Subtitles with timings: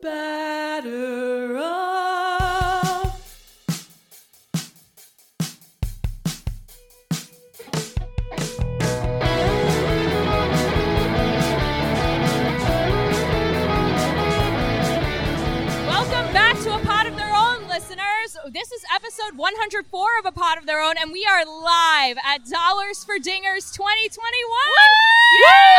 [0.00, 3.18] Batter up.
[15.86, 18.36] Welcome back to A Pod of Their Own, listeners.
[18.52, 22.44] This is episode 104 of A Pod of Their Own, and we are live at
[22.46, 24.18] Dollars for Dingers 2021.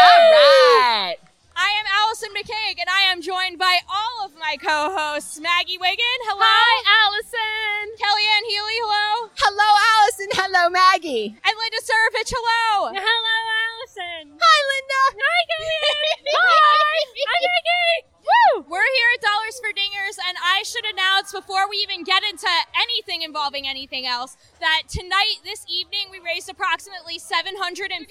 [0.02, 1.16] All right.
[1.60, 6.20] I am Allison McCague, and I am joined by all of my co-hosts, Maggie Wiggin,
[6.24, 6.40] hello.
[6.40, 8.00] Hi, Allison.
[8.00, 9.28] Kellyanne Healy, hello.
[9.36, 10.32] Hello, Allison.
[10.40, 11.36] Hello, Maggie.
[11.36, 12.96] And Linda Surovich, hello.
[12.96, 14.40] Hello, Allison.
[14.40, 15.02] Hi, Linda.
[15.20, 16.32] Hi, Kellyanne.
[16.40, 16.96] Hi.
[17.28, 18.00] I'm Maggie.
[18.24, 18.64] Woo.
[18.72, 22.48] We're here at Dollars for Dingers, and I should announce before we even get into
[22.72, 28.08] anything involving anything else that tonight, this evening, we raised approximately $750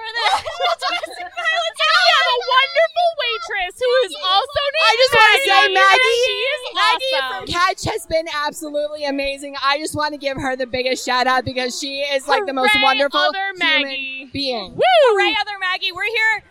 [0.00, 1.78] for the domestic violence.
[1.80, 6.18] We have a wonderful waitress who is also named I just want to say, Maggie,
[6.24, 7.28] She is Maggie awesome.
[7.30, 9.54] from Catch has been absolutely amazing.
[9.62, 12.52] I just want to give her the biggest shout out because she is like the
[12.52, 14.74] most Hooray, wonderful other human being.
[14.74, 14.82] Woo.
[15.12, 15.92] Hooray, other Maggie.
[15.92, 16.42] We're here.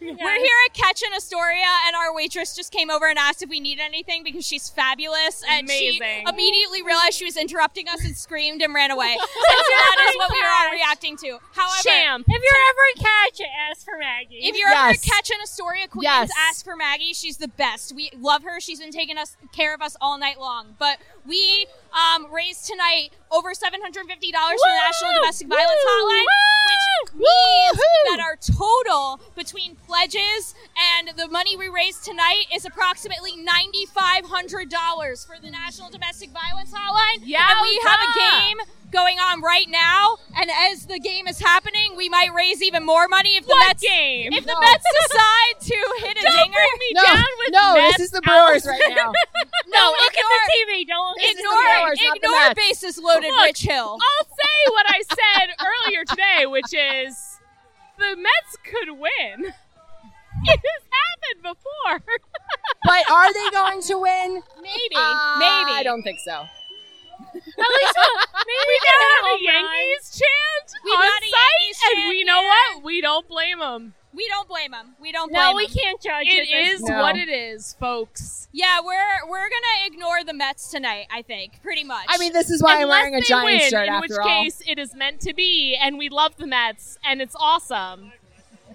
[0.00, 3.50] We're here at Catch in Astoria, and our waitress just came over and asked if
[3.50, 5.42] we need anything because she's fabulous.
[5.48, 6.00] And Amazing.
[6.02, 9.12] she immediately realized she was interrupting us and screamed and ran away.
[9.12, 11.38] and so that is what we were all reacting to.
[11.52, 12.24] However, Champ.
[12.28, 14.38] If you're ever in catch, ask for Maggie.
[14.42, 16.30] If you're ever Catch catching Astoria Queens, Yes.
[16.48, 17.12] ask for Maggie.
[17.12, 17.92] She's the best.
[17.94, 18.60] We love her.
[18.60, 20.76] She's been taking us care of us all night long.
[20.78, 25.80] But we um, raised tonight over seven hundred fifty dollars for the National Domestic Violence
[25.84, 25.90] Woo!
[25.90, 26.26] Hotline,
[26.68, 27.20] which Woo!
[27.20, 27.78] means
[28.10, 30.54] that our total between pledges
[30.98, 35.90] and the money we raised tonight is approximately ninety five hundred dollars for the National
[35.90, 37.22] Domestic Violence Hotline.
[37.50, 38.58] and we have a game
[38.90, 40.16] going on right now.
[40.36, 43.66] And as the game is happening, we might raise even more money if the What
[43.68, 44.32] Mets game?
[44.32, 46.52] if the Mets decide to hit a Don't dinger.
[46.54, 48.70] bring me No, down with no, Mets, this is the Brewers Allison.
[48.72, 49.12] right now.
[49.66, 50.86] no, look ignore- at the TV.
[50.86, 52.54] Don't This is the Ignore, Brewers, not the ignore Mets.
[52.56, 53.98] bases loaded, Look, Rich Hill.
[54.00, 57.38] I'll say what I said earlier today, which is
[57.98, 59.52] the Mets could win.
[60.44, 62.14] It has happened before.
[62.84, 64.42] But are they going to win?
[64.62, 65.72] Maybe, Uh, maybe.
[65.74, 66.44] I don't think so.
[67.46, 67.96] At least
[68.48, 72.08] maybe we can have a Yankees chant We've on got a site, Yankees and chant
[72.08, 72.48] we know here.
[72.74, 72.84] what?
[72.84, 73.94] We don't blame them.
[74.14, 74.94] We don't blame them.
[75.00, 76.48] We don't blame No, we can't judge it.
[76.48, 76.48] it.
[76.48, 77.02] It is No.
[77.02, 78.48] what it is, folks.
[78.52, 81.06] Yeah, we're we're gonna ignore the Mets tonight.
[81.10, 82.06] I think pretty much.
[82.08, 84.14] I mean, this is why I'm Unless wearing a they Giants win, shirt in after
[84.14, 84.26] which all.
[84.44, 88.12] case it is meant to be, and we love the Mets, and it's awesome.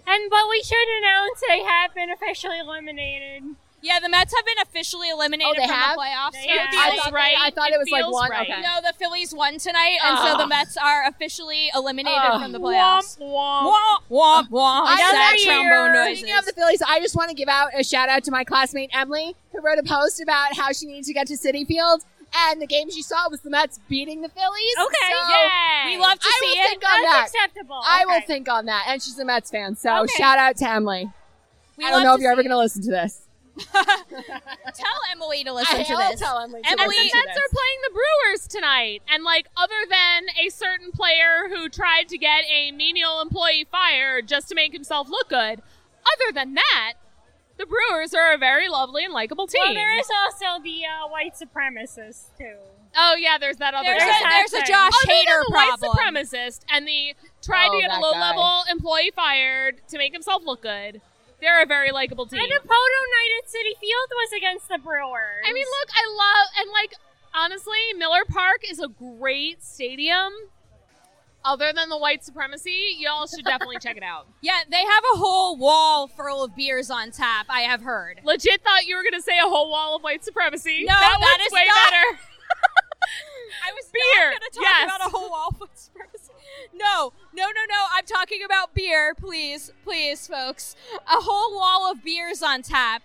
[0.06, 3.56] And but we should announce they have been officially eliminated.
[3.84, 5.96] Yeah, the Mets have been officially eliminated Oh, from have?
[5.98, 6.36] the playoffs.
[6.48, 6.70] Have.
[6.72, 7.36] I thought, right.
[7.38, 8.32] I thought It it was like one.
[8.32, 8.50] right.
[8.50, 8.62] Okay.
[8.62, 12.42] No, the Phillies won tonight, and so the Mets are officially eliminated Ugh.
[12.42, 13.20] from the playoffs.
[13.20, 14.00] Womp womp.
[14.10, 14.84] Womp womp womp.
[14.88, 16.20] I Sad trombone noises.
[16.20, 18.46] Speaking of the Phillies, I just want to give out a shout out to my
[18.46, 22.06] classmate Emily, who wrote a post about how she needed to get to Citi Field,
[22.34, 24.76] and the game she saw was the Mets beating the Phillies.
[24.82, 25.98] Okay, so yay.
[25.98, 26.70] We love to I see will it.
[26.70, 27.48] think on That's that.
[27.50, 27.82] acceptable.
[27.86, 28.86] I will think on that.
[28.88, 30.14] And she's a Mets fan, so Okay.
[30.18, 31.12] shout out to Emily.
[31.78, 33.20] We I don't know if you're ever going to listen to this.
[34.74, 36.20] Tell Emily to listen I- to this.
[36.20, 37.38] tell Emily to And Emily- the to Mets this.
[37.38, 42.18] are playing the Brewers tonight, and like other than a certain player who tried to
[42.18, 45.62] get a menial employee fired just to make himself look good,
[46.06, 46.94] other than that,
[47.58, 49.62] the Brewers are a very lovely and likable team.
[49.64, 52.56] Well, there is also the uh, white supremacist too.
[52.98, 53.86] oh yeah, there's that other.
[53.86, 54.20] There's guy.
[54.20, 54.66] a, there's a.
[54.66, 55.90] Josh Other than Hader the problem.
[55.92, 57.14] white supremacist and the
[57.44, 58.20] tried Oh, to get a low guy.
[58.32, 61.02] level employee fired to make himself look good.
[61.44, 62.40] They're a very likable team.
[62.40, 65.44] And the photo night at Citi Field was against the Brewers.
[65.46, 66.94] I mean, look, I love and like
[67.36, 70.32] honestly, Miller Park is a great stadium.
[71.46, 74.28] Other than the white supremacy, y'all should definitely check it out.
[74.42, 77.48] Yeah, they have a whole wall full of beers on tap.
[77.50, 78.22] I have heard.
[78.24, 80.86] Legit thought you were gonna say a whole wall of white supremacy.
[80.88, 82.20] No, that, that is way not- better.
[83.68, 84.84] I was Beer, not going to talk yes.
[84.96, 86.23] about a whole wall of supremacy.
[86.74, 87.86] No, no, no, no.
[87.94, 90.76] I'm talking about beer, please, please, folks.
[91.08, 93.02] A whole wall of beers on tap.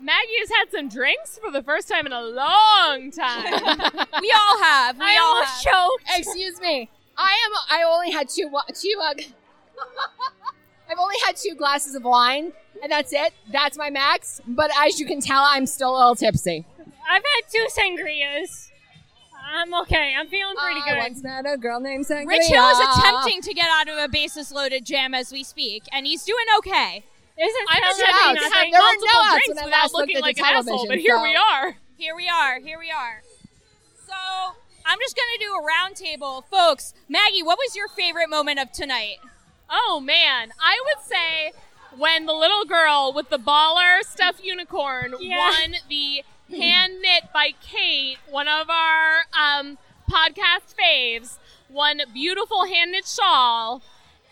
[0.00, 3.44] Maggie has had some drinks for the first time in a long time.
[4.20, 4.98] We all have.
[4.98, 5.72] We I all almost have.
[5.74, 6.04] choked.
[6.16, 6.88] Excuse me.
[7.16, 7.78] I am.
[7.80, 8.48] I only had two.
[8.74, 9.00] Two.
[9.02, 9.14] Uh,
[10.90, 12.52] I've only had two glasses of wine,
[12.82, 13.32] and that's it.
[13.52, 14.40] That's my max.
[14.46, 16.64] But as you can tell, I'm still a little tipsy.
[17.10, 18.67] I've had two sangrias.
[19.50, 20.14] I'm okay.
[20.18, 20.98] I'm feeling pretty I good.
[20.98, 22.26] once met a girl named Sangria.
[22.28, 25.84] Rich Hill is attempting to get out of a basis loaded jam as we speak,
[25.92, 27.04] and he's doing okay.
[27.40, 28.42] Isn't I'm sound attempting to outs.
[28.42, 28.70] have nothing?
[28.72, 30.44] There were multiple no outs drinks when I without looked looking at the like an
[30.44, 31.76] asshole, television, but here so- we are.
[31.96, 32.60] Here we are.
[32.60, 33.22] Here we are.
[34.06, 34.14] So
[34.86, 36.94] I'm just gonna do a roundtable, folks.
[37.08, 39.16] Maggie, what was your favorite moment of tonight?
[39.70, 41.52] Oh man, I would say
[41.96, 45.36] when the little girl with the baller stuffed unicorn Yeah.
[45.48, 49.78] won the hand knit by Kate, one of our um,
[50.10, 53.82] podcast faves, one beautiful hand knit shawl,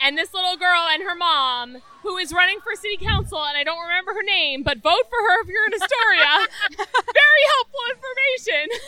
[0.01, 3.65] and this little girl and her mom, who is running for city council, and I
[3.65, 6.47] don't remember her name, but vote for her if you're in Astoria.
[6.77, 8.79] Very helpful information.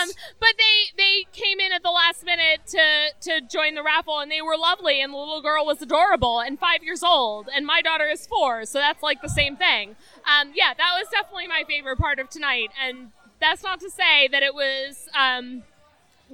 [0.00, 0.08] um,
[0.38, 4.30] but they they came in at the last minute to to join the raffle, and
[4.30, 7.82] they were lovely, and the little girl was adorable and five years old, and my
[7.82, 9.96] daughter is four, so that's like the same thing.
[10.24, 13.10] Um, yeah, that was definitely my favorite part of tonight, and
[13.40, 15.62] that's not to say that it was um,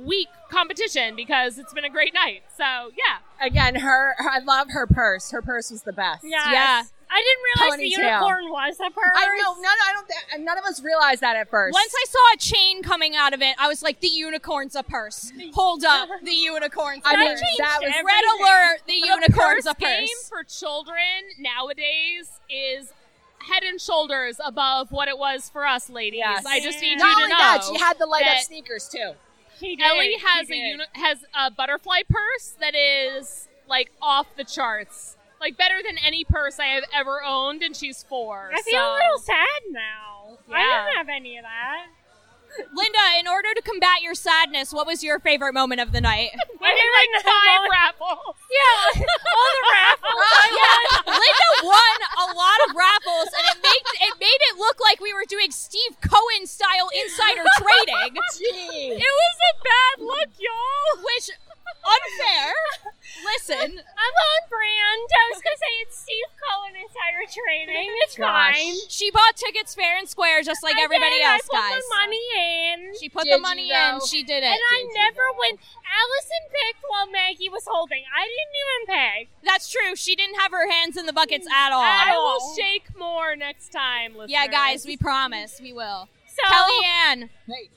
[0.04, 2.42] weak competition because it's been a great night.
[2.56, 3.18] So yeah.
[3.46, 4.30] Again, her, her.
[4.30, 5.30] I love her purse.
[5.30, 6.24] Her purse was the best.
[6.24, 6.46] Yes.
[6.52, 6.82] Yeah.
[7.12, 8.20] I didn't realize the Ponytail.
[8.20, 9.12] unicorn was a purse.
[9.16, 9.54] I know.
[9.60, 9.64] None.
[9.88, 10.06] I don't.
[10.06, 11.72] thi- None of us realized that at first.
[11.74, 14.84] Once I saw a chain coming out of it, I was like, "The unicorn's a
[14.84, 17.40] purse." Hold up, the unicorn's a I mean, purse.
[17.58, 18.80] that was Red alert!
[18.86, 19.80] The unicorn's purse a purse.
[19.82, 20.96] game for children
[21.40, 22.92] nowadays is
[23.40, 26.18] head and shoulders above what it was for us ladies.
[26.18, 26.44] Yes.
[26.46, 28.88] I just need Not you to only know that, she had the light up sneakers
[28.88, 29.12] too.
[29.60, 29.84] She did.
[29.86, 30.56] Ellie She has a did.
[30.56, 35.16] uni- has a butterfly purse that is like off the charts.
[35.40, 38.50] Like better than any purse I have ever owned, and she's four.
[38.54, 40.38] I feel so- a little sad now.
[40.52, 40.84] I Yeah.
[40.84, 41.86] didn't have any of that.
[42.74, 46.30] Linda, in order to combat your sadness, what was your favorite moment of the night?
[46.60, 48.36] winning like five raffles.
[48.50, 50.34] Yeah, all the raffles.
[50.58, 55.00] yeah, Linda won a lot of raffles, and it made it made it look like
[55.00, 58.94] we were doing Steve Cohen style insider trading, Gee.
[58.98, 61.04] It was a bad look, y'all.
[61.04, 61.30] which
[61.80, 62.52] unfair.
[63.24, 65.06] Listen, I'm on brand.
[65.10, 67.88] I was gonna say it's Steve Cohen insider trading.
[68.06, 68.54] It's Gosh.
[68.56, 68.74] fine.
[68.88, 71.26] she bought tickets fair and square, just like I everybody did.
[71.26, 71.82] else, I put guys.
[71.90, 72.78] my money in.
[73.00, 74.00] She put Did the money though?
[74.00, 74.06] in.
[74.06, 74.50] She did it.
[74.50, 75.58] and I never win.
[75.84, 78.02] Allison picked while Maggie was holding.
[78.08, 78.80] I didn't even
[79.20, 79.28] pick.
[79.44, 79.94] That's true.
[79.96, 81.82] She didn't have her hands in the buckets mm, at all.
[81.82, 84.12] I will shake more next time.
[84.12, 84.30] Listeners.
[84.30, 86.08] yeah, guys, we promise we will.
[86.26, 87.28] So Kellyanne.
[87.48, 87.70] Wait.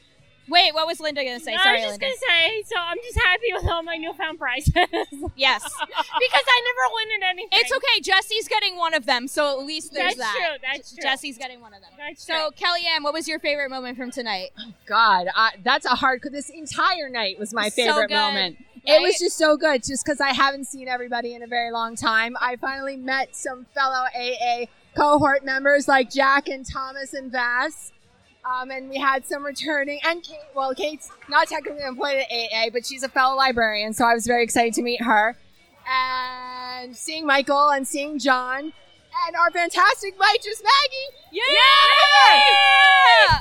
[0.49, 1.53] Wait, what was Linda gonna say?
[1.53, 2.63] I Sorry, was just gonna say.
[2.65, 4.73] So I'm just happy with all my newfound prizes
[5.35, 5.63] yes.
[5.63, 7.59] because I never win at anything.
[7.59, 8.01] It's okay.
[8.01, 10.17] Jesse's getting one of them, so at least there's that.
[10.17, 10.47] That's that.
[10.49, 11.01] true, that's true.
[11.01, 11.91] Jesse's getting one of them.
[11.97, 14.49] That's so, Kellyanne, what was your favorite moment from tonight?
[14.59, 16.21] Oh, God, I, that's a hard.
[16.31, 18.57] This entire night was my So favorite good, moment.
[18.59, 18.95] right?
[18.97, 21.95] It was just so good, just because I haven't seen everybody in a very long
[21.95, 22.35] time.
[22.41, 27.91] I finally met some fellow AA cohort members like Jack and Thomas and Vass.
[28.45, 32.69] Um, and we had some returning, and Kate, well, Kate's not technically employed at AA,
[32.73, 35.37] but she's a fellow librarian, so I was very excited to meet her.
[35.89, 38.73] And seeing Michael and seeing John,
[39.27, 41.09] and our fantastic waitress, Maggie.
[41.31, 41.43] Yeah!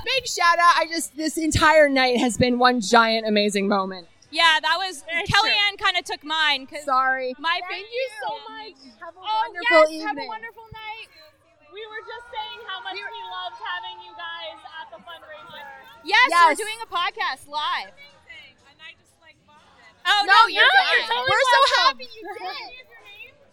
[0.05, 0.75] Big shout out.
[0.77, 4.07] I just, this entire night has been one giant amazing moment.
[4.31, 5.79] Yeah, that was That's Kellyanne.
[5.79, 7.35] Kind of took mine because Sorry.
[7.39, 8.77] my Thank you so much.
[9.01, 11.09] Have a Oh, wonderful yes, have a wonderful night.
[11.73, 14.22] We were just saying how much we loved having you guys
[16.05, 16.59] Yes, Yes.
[16.59, 17.93] we're doing a podcast live.
[20.05, 20.71] Oh No, no, you're you're
[21.07, 21.09] fine.
[21.09, 21.25] fine.
[21.31, 22.43] We're so happy you did.
[22.43, 22.57] Oh.
[23.25, 23.49] Vote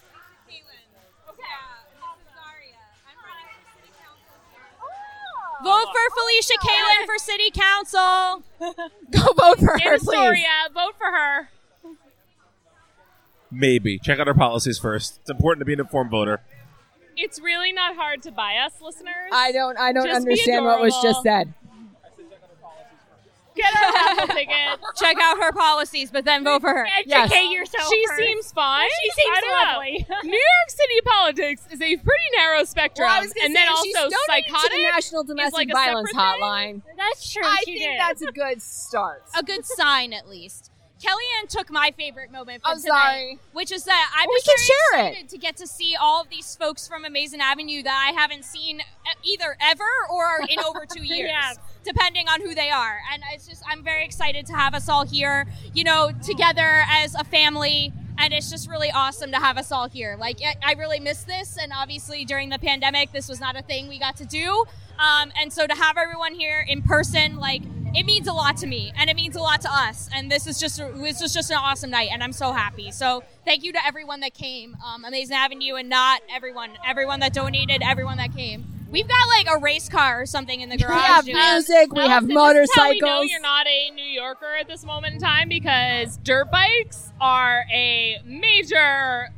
[0.00, 0.08] for
[0.48, 0.88] Felicia Kalen
[1.38, 1.60] Yeah.
[2.00, 2.80] This is Zaria.
[3.04, 4.40] I'm running for city council.
[5.62, 8.42] Vote for Felicia Kalen for city council.
[9.10, 10.08] Go vote for her, please.
[10.08, 11.48] Astoria, vote for her.
[13.50, 13.98] Maybe.
[13.98, 15.18] Check out our policies first.
[15.20, 16.40] It's important to be an informed voter.
[17.16, 19.12] It's really not hard to buy us, listeners.
[19.32, 19.76] I don't.
[19.78, 21.52] I don't Just understand what was just said.
[23.56, 24.78] Get a raffle ticket.
[24.96, 26.86] Check out her policies, but then vote for her.
[26.98, 27.88] Educate yourself.
[27.92, 28.18] She first.
[28.22, 28.88] seems fine.
[29.02, 29.72] She seems I don't know.
[29.72, 30.06] lovely.
[30.30, 33.68] New York City politics is a pretty narrow spectrum, Well, I was and say, then
[33.68, 34.70] also donating psychotic.
[34.70, 36.40] to the National Domestic like Violence separate thing.
[36.42, 36.82] Hotline.
[36.96, 37.42] That's true.
[37.44, 38.00] I she think did.
[38.00, 39.24] that's a good start.
[39.38, 40.70] A good sign, at least.
[41.02, 43.38] Kellyanne took my favorite moment from I'm tonight, sorry.
[43.54, 45.10] which is that I'm We just very share it.
[45.12, 48.44] excited to get to see all of these folks from Amazin' Avenue that I haven't
[48.44, 51.52] seen uh, either ever or in over two years, Yeah.
[51.84, 53.00] Depending on who they are.
[53.12, 57.14] And it's just I'm very excited to have us all here, you know, together as
[57.14, 57.92] a family.
[58.18, 60.16] And it's just really awesome to have us all here.
[60.18, 63.88] Like I- really miss this, and obviously during the pandemic, this was not a thing
[63.88, 64.64] we got to do.
[64.98, 67.62] Um, and so to have everyone here in person, like
[67.94, 70.08] it means a lot to me, and it means a lot to us.
[70.14, 72.90] And this is just this was just an awesome night, and I'm so happy.
[72.92, 77.32] So thank you to everyone that came, um, Amazin' Avenue, and not everyone, everyone that
[77.32, 78.66] donated, everyone that came.
[78.90, 80.94] We've got like a race car or something in the garage.
[80.94, 81.92] We have music.
[81.92, 84.84] We have Allison, this is how we know you're not a New Yorker at this
[84.84, 89.28] moment in time because dirt bikes are a major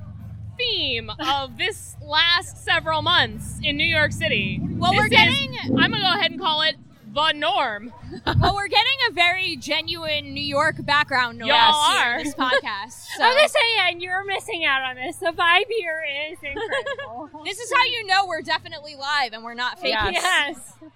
[0.58, 4.60] theme of this last several months in New York City.
[4.62, 6.76] Well, This we're is- getting- I'm gonna go ahead and call it
[7.12, 7.92] the norm.
[8.26, 12.18] well, we're getting a very genuine New York background noise Y'all are.
[12.18, 13.00] in this podcast.
[13.12, 13.24] So.
[13.24, 15.16] I'm gonna say, and you're missing out on this.
[15.16, 17.30] The vibe here is incredible.
[17.44, 20.14] this is how you know we're definitely live and we're not faking.
[20.14, 20.56] Yes.
[20.80, 20.90] yes.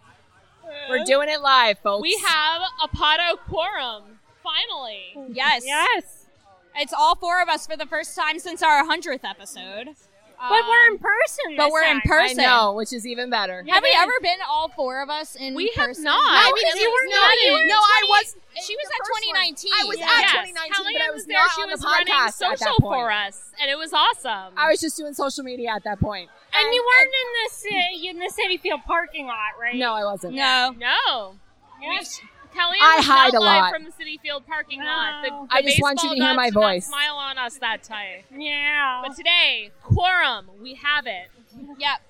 [0.88, 2.00] We're doing it live, folks.
[2.02, 4.18] We have a Pato quorum.
[4.42, 5.34] Finally.
[5.34, 5.62] Yes.
[5.66, 6.26] Yes.
[6.74, 9.94] It's all four of us for the first time since our 100th episode.
[10.38, 11.56] But we're in Um, person.
[11.56, 12.40] but this we're in person.
[12.40, 13.64] I know, which is even better.
[13.68, 16.16] Have we ever been all four of us in We have not.
[16.16, 18.36] No, No, because you you were were not you in- were No, I was.
[18.60, 19.22] She was at first one.
[19.22, 19.72] 2019.
[19.74, 20.04] I was Yeah.
[20.06, 21.36] at Yes, 2019, but I Kellyanne was there.
[21.36, 23.00] not She on was the running podcast at social that point.
[23.00, 24.52] for us, and it was awesome.
[24.56, 26.30] I was just doing social media at that point.
[26.54, 29.74] And you weren't in the city, in the Citi Field parking lot, right?
[29.74, 30.34] No, I wasn't.
[30.34, 30.74] No.
[30.78, 31.36] no.
[31.82, 32.20] Yes.
[32.56, 33.72] Kellyanne I hide a lot.
[33.72, 35.22] from the Citi Field parking lot.
[35.22, 36.86] The, the I just want you to hear my voice.
[36.86, 38.24] smile on us that tight.
[38.34, 39.02] Yeah.
[39.06, 41.28] But today, quorum, we have it.
[41.54, 42.00] Yep.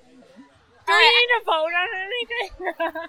[0.86, 1.26] Do we right.
[1.28, 3.08] need to vote on anything?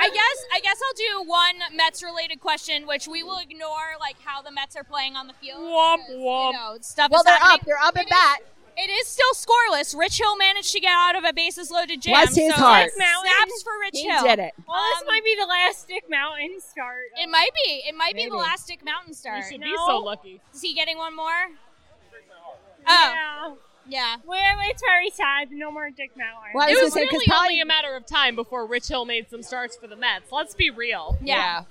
[0.00, 4.16] I guess I guess I'll do one Mets related question, which we will ignore like
[4.24, 5.60] how the Mets are playing on the field.
[5.60, 6.52] Womp because, womp.
[6.52, 7.60] You know, stuff Well, is they're happening.
[7.60, 7.66] up.
[7.66, 8.38] They're up It at bat.
[8.76, 9.96] It is still scoreless.
[9.96, 12.14] Rich Hill managed to get out of a bases loaded jam.
[12.14, 12.90] Bless his so heart.
[12.92, 14.22] Snaps for Rich He Hill.
[14.22, 14.54] did it.
[14.66, 17.04] well, this Um, might be the last Dick Mountain start.
[17.16, 17.82] It might be.
[17.86, 19.44] It might be the last Dick Mountain start.
[19.44, 20.40] You should be so lucky.
[20.54, 21.50] Is he getting one more?
[22.86, 24.16] Oh, Yeah.
[24.16, 24.16] yeah.
[24.24, 25.50] Well, it's very sad.
[25.52, 26.52] No more Dick Mountain.
[26.54, 29.04] Well, It was was say really probably only a matter of time before Rich Hill
[29.04, 30.32] made some starts for the Mets.
[30.32, 31.18] Let's be real.
[31.22, 31.64] Yeah.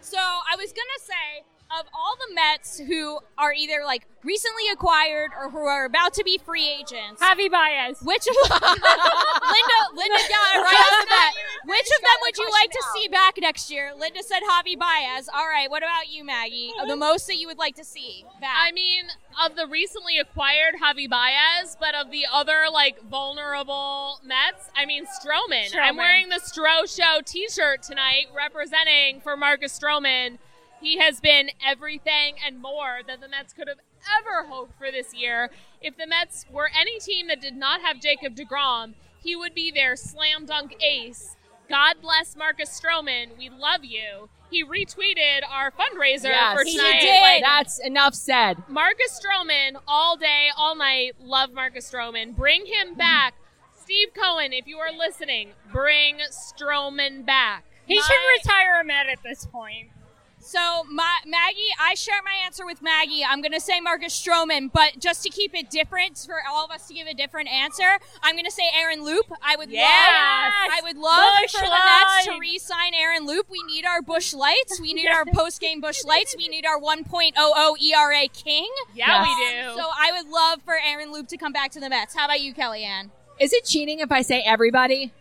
[0.00, 5.30] So I was gonna say, of all the Mets who are either like recently acquired
[5.38, 8.00] or who are about to be free agents, Javi Baez.
[8.02, 11.34] which of Linda, Linda got it right off the bat.
[11.66, 13.92] Which of them would you like to see back next year?
[13.96, 15.28] Linda said Javi Baez.
[15.32, 15.70] All right.
[15.70, 16.72] What about you, Maggie?
[16.80, 18.56] Of the most that you would like to see back?
[18.56, 19.04] I mean,
[19.44, 25.04] of the recently acquired Javi Baez, but of the other like vulnerable Mets, I mean
[25.04, 25.68] Stroman.
[25.80, 30.38] I'm wearing the Stro Show T-shirt tonight, representing for Marcus Stroman.
[30.80, 33.78] He has been everything and more that the Mets could have
[34.20, 35.50] ever hoped for this year.
[35.80, 39.70] If the Mets were any team that did not have Jacob DeGrom, he would be
[39.70, 41.36] their slam dunk ace.
[41.68, 43.36] God bless Marcus Stroman.
[43.36, 44.28] We love you.
[44.50, 47.00] He retweeted our fundraiser Yes, for he tonight.
[47.00, 47.20] did.
[47.20, 48.62] Like, That's enough said.
[48.68, 51.16] Marcus Stroman all day, all night.
[51.20, 52.34] Love Marcus Stroman.
[52.34, 53.34] Bring him back.
[53.78, 57.64] Steve Cohen, if you are listening, bring Stroman back.
[57.86, 59.88] He My- should retire a Met at this point.
[60.48, 63.22] So, my, Maggie, I share my answer with Maggie.
[63.22, 66.70] I'm going to say Marcus Stroman, but just to keep it different, for all of
[66.70, 69.26] us to give a different answer, I'm going to say Aaron Loup.
[69.42, 69.84] I would Yes!
[69.84, 72.40] love, I would love Busch for the Mets to Light.
[72.40, 73.44] re-sign Aaron Loup.
[73.50, 74.80] We need our Busch Lights.
[74.80, 76.34] We need our post-game Busch Lights.
[76.38, 78.70] We need our 1.00 ERA king.
[78.94, 79.26] Yeah, Yes.
[79.28, 79.82] we do.
[79.82, 82.14] So I would love for Aaron Loup to come back to the Mets.
[82.14, 83.10] How about you, Kellyanne?
[83.38, 85.12] Is it cheating if I say everybody?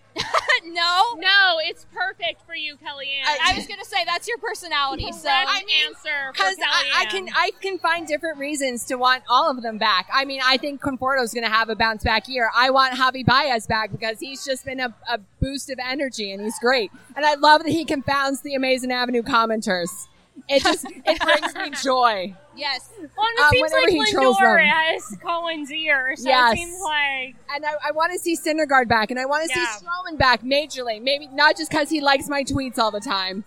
[0.74, 3.24] No, No, it's perfect for you, Kellyanne.
[3.44, 5.12] I was gonna say that's your personality.
[5.12, 9.24] So I mean, answer Because I, I can I can find different reasons to want
[9.30, 10.08] all of them back.
[10.14, 12.50] I mean, I think Conforto's going to have a bounce back year.
[12.56, 16.42] I want Javi Baez back because he's just been a, a boost of energy and
[16.42, 16.92] he's great.
[17.16, 20.08] And I love that he confounds the Amazin' Avenue commenters.
[20.48, 22.36] It just it brings me joy.
[22.58, 26.54] Yes, Well, it Um, seems like he Lindor has Cohen's ear, so Yes.
[26.54, 29.58] it seems like And I, I want to see Syndergaard back, and I want to
[29.60, 29.66] Yeah.
[29.68, 31.02] see Stroman back majorly.
[31.02, 33.44] Maybe not just because he likes my tweets all the time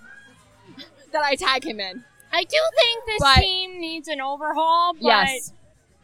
[1.13, 2.05] that I tag him in.
[2.33, 5.53] I do think this But- team needs an overhaul, but Yes.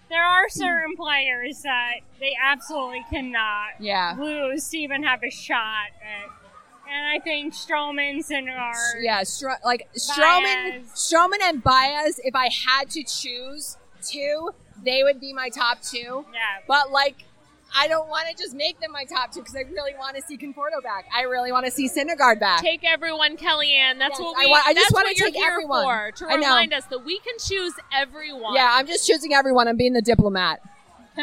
[0.08, 4.16] there are certain players that they absolutely cannot Yeah.
[4.18, 6.30] lose to even have a shot at.
[6.90, 10.92] And I think Stroman's and our Yeah, Stro- like Stroman, Baez.
[10.94, 12.20] Stroman and Baez.
[12.24, 14.50] If I had to choose two,
[14.84, 16.24] they would be my top two.
[16.32, 16.40] Yeah.
[16.68, 17.24] But like,
[17.76, 20.22] I don't want to just make them my top two because I really want to
[20.22, 21.06] see Conforto back.
[21.14, 22.60] I really want to see Syndergaard back.
[22.62, 23.98] Take everyone, Kellyanne.
[23.98, 24.50] That's Yes, what I we.
[24.50, 25.84] wa- I just what you're take everyone.
[25.84, 28.54] for to I remind us that we can choose everyone.
[28.54, 29.66] yeah, I'm just choosing everyone.
[29.66, 30.60] I'm being the diplomat.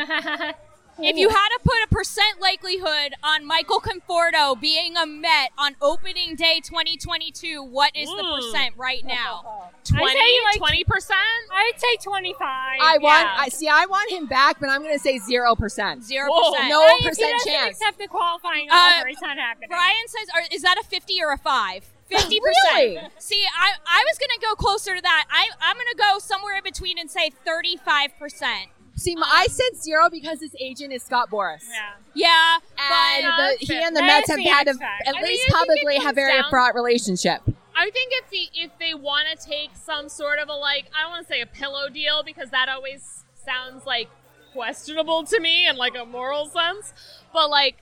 [1.00, 5.76] if you had to put a percent likelihood on Michael Conforto being a Met on
[5.82, 8.36] opening day 2022, what is the Mm.
[8.36, 9.72] percent right now?
[9.86, 10.06] 20?
[10.06, 11.12] I'd like, 20%?
[11.52, 12.80] I'd say twenty five.
[12.82, 13.24] I want.
[13.24, 13.36] Yeah.
[13.38, 13.68] I see.
[13.68, 16.04] I want him back, but I'm going to say zero percent.
[16.04, 16.52] Zero Whoa.
[16.54, 16.70] percent.
[16.70, 17.78] No if he percent doesn't chance.
[17.82, 19.70] accept the qualifying Uh, offer, it's not happening.
[19.70, 21.86] Brian says, are, is that a 50 or a 5?
[22.12, 22.40] 50%.
[22.44, 23.00] Really?
[23.18, 25.26] See, I, I was going to go closer to that.
[25.32, 28.68] I, I'm going to go somewhere in between and say 35%.
[28.96, 31.64] See, my, I said zero because his agent is Scott Boras.
[31.70, 31.94] Yeah.
[32.16, 35.10] Yeah, And but the, he and the Mets have the had a, X factor.
[35.10, 37.42] at I least I think it publicly have very down- fraught relationship.
[37.76, 41.02] I think if the if they want to take some sort of a like I
[41.02, 44.10] don't want to say a pillow deal because that always sounds like
[44.54, 46.94] questionable to me in like a moral sense,
[47.34, 47.78] but like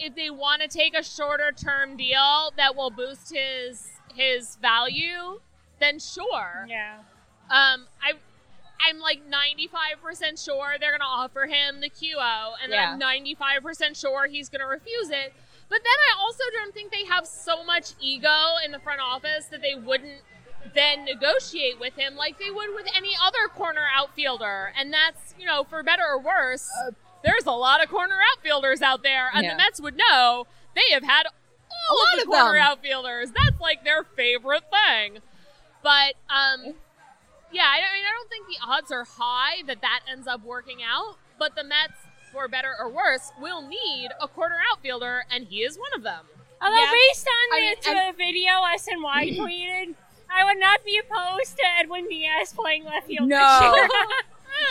[0.00, 5.40] if they want to take a shorter term deal that will boost his his value,
[5.78, 6.66] then sure.
[6.68, 6.96] Yeah.
[7.48, 8.14] Um, I.
[8.86, 12.92] I'm like 95% sure they're going to offer him the QO, and Yeah.
[12.92, 15.32] I'm 95% sure he's going to refuse it.
[15.68, 19.46] But then I also don't think they have so much ego in the front office
[19.46, 20.22] that they wouldn't
[20.74, 24.72] then negotiate with him like they would with any other corner outfielder.
[24.78, 26.70] And that's, you know, for better or worse,
[27.24, 29.52] there's a lot of corner outfielders out there, and Yeah.
[29.52, 32.62] the Mets would know they have had all A lot of the of corner them.
[32.62, 33.30] outfielders.
[33.32, 35.18] That's like their favorite thing.
[35.82, 36.74] But um,
[37.52, 40.44] yeah, I, I mean, I don't think the odds are high that that ends up
[40.44, 41.16] working out.
[41.38, 41.98] But the Mets,
[42.32, 46.26] for better or worse, will need a corner outfielder, and he is one of them.
[46.60, 46.92] Although Yeah.
[46.92, 49.94] based on I mean, the, and- the video SNY tweeted,
[50.30, 53.28] I would not be opposed to Edwin Diaz playing left field.
[53.28, 53.72] No.
[53.72, 53.88] this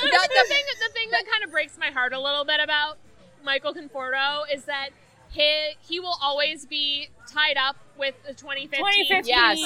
[0.04, 2.98] the, the thing, the thing that kind of breaks my heart a little bit about
[3.44, 4.90] Michael Conforto is that
[5.32, 9.58] he he will always be tied up with the 2015, 2015, Yes.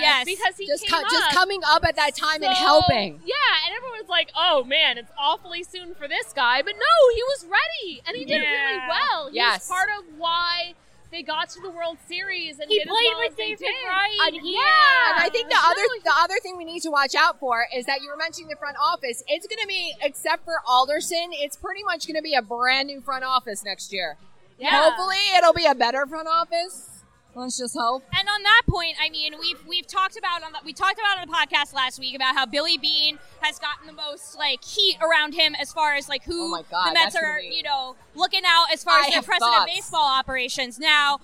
[0.00, 0.24] Yes.
[0.24, 3.20] because he Just, came co- just coming up at that time and helping.
[3.24, 3.34] Yeah,
[3.66, 7.44] and everyone's like, "Oh man, it's awfully soon for this guy," but no, he was
[7.46, 9.28] ready and he did really well.
[9.30, 9.68] He Yes.
[9.68, 10.74] was part of why
[11.10, 13.60] they got to the World Series and he played well with David.
[13.86, 14.32] Wright.
[14.32, 15.12] He, yeah.
[15.14, 17.38] And I think the No, other he- the other thing we need to watch out
[17.38, 19.22] for is that you were mentioning the front office.
[19.28, 22.88] It's going to be, except for Alderson, it's pretty much going to be a brand
[22.88, 24.16] new front office next year.
[24.58, 24.70] Yeah.
[24.82, 26.90] Hopefully, it'll be a better front office.
[27.36, 28.04] Let's just hope.
[28.16, 31.18] And on that point, I mean, we've we've talked about on the, we talked about
[31.20, 34.96] on the podcast last week about how Billy Beane has gotten the most like heat
[35.02, 37.96] around him as far as like who Oh God, the Mets are, be- you know,
[38.14, 39.70] looking out as far I as their president thoughts.
[39.72, 40.78] of baseball operations.
[40.78, 41.18] Now,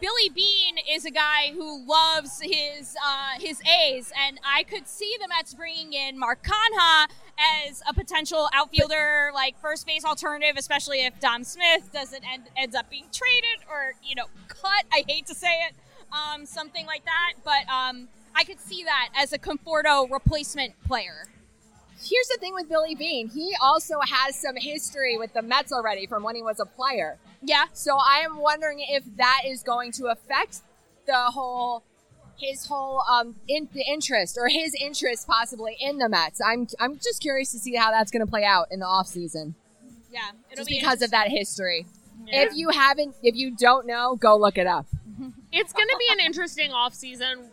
[0.00, 5.14] Billy Beane is a guy who loves his uh, his A's, and I could see
[5.20, 7.06] the Mets bringing in Mark Canha
[7.40, 12.76] as a potential outfielder, like first base alternative, especially if Dom Smith doesn't end ends
[12.76, 14.84] up being traded or you know cut.
[14.92, 15.74] I hate to say it,
[16.12, 21.26] um, something like that, but um, I could see that as a Conforto replacement player.
[22.02, 23.28] Here's the thing with Billy Beane.
[23.28, 27.18] He also has some history with the Mets already from when he was a player.
[27.42, 30.60] Yeah, So I am wondering if that is going to affect
[31.06, 31.82] the whole
[32.40, 36.40] his whole um in the interest or his interest possibly in the Mets.
[36.44, 39.06] I'm I'm just curious to see how that's going to play out in the off
[39.06, 39.54] season
[40.12, 41.86] yeah, it'll just be because of that history.
[42.26, 44.86] If you haven't if you don't know, go look it up.
[45.52, 47.50] It's going to be an interesting off season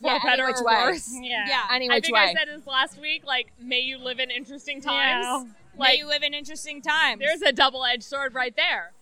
[0.00, 0.72] for Yeah, better or way.
[0.86, 1.10] worse.
[1.20, 1.44] yeah.
[1.48, 2.20] Yeah, Any I think way.
[2.20, 3.24] I said this last week.
[3.26, 4.90] Like, may you live in interesting Yeah.
[4.90, 5.50] times.
[5.74, 7.18] May Like, you live in interesting times.
[7.20, 8.92] there's a double-edged sword right there.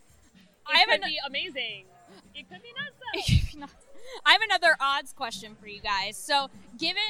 [0.67, 1.85] It I could an- be amazing.
[2.33, 3.73] It could be not so.
[4.25, 6.17] I have another odds question for you guys.
[6.17, 7.03] So, given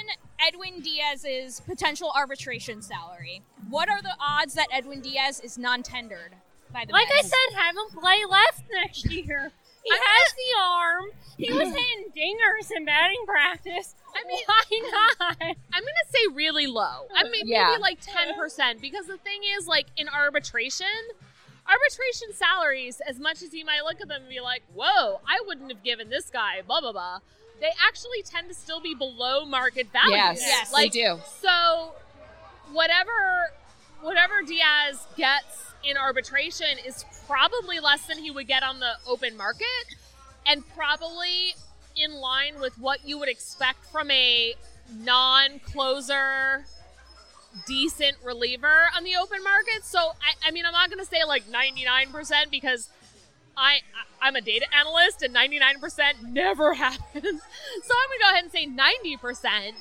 [0.46, 6.34] Edwin Diaz's potential arbitration salary, what are the odds that Edwin Diaz is non-tendered
[6.74, 7.30] by the Like I Mets?
[7.30, 9.52] said, have him play left next year.
[9.84, 11.06] He has the arm.
[11.38, 13.96] He was hitting dingers in batting practice.
[14.14, 15.38] I mean, why not?
[15.42, 17.08] I'm gonna say really low.
[17.16, 17.70] I mean, Yeah.
[17.70, 20.88] maybe like ten percent because the thing is, like in arbitration,
[21.70, 25.42] arbitration salaries, as much as you might look at them and be like, "Whoa, I
[25.46, 27.20] wouldn't have given this guy," blah blah blah.
[27.60, 30.12] They actually tend to still be below market value.
[30.12, 31.20] Yes, Yes, they do.
[31.42, 31.94] So,
[32.72, 33.52] whatever,
[34.02, 39.36] whatever Diaz gets in arbitration is probably less than he would get on the open
[39.36, 39.96] market,
[40.46, 41.56] and probably
[41.96, 44.56] in line with what you would expect from a
[44.92, 46.66] non-closer
[47.68, 49.84] decent reliever on the open market.
[49.84, 52.90] So I, I mean I'm not gonna say like 99% because
[53.58, 53.80] I
[54.22, 57.24] I- I'm a data analyst and 99% never happens.
[57.24, 59.74] So I'm gonna go ahead and say 90%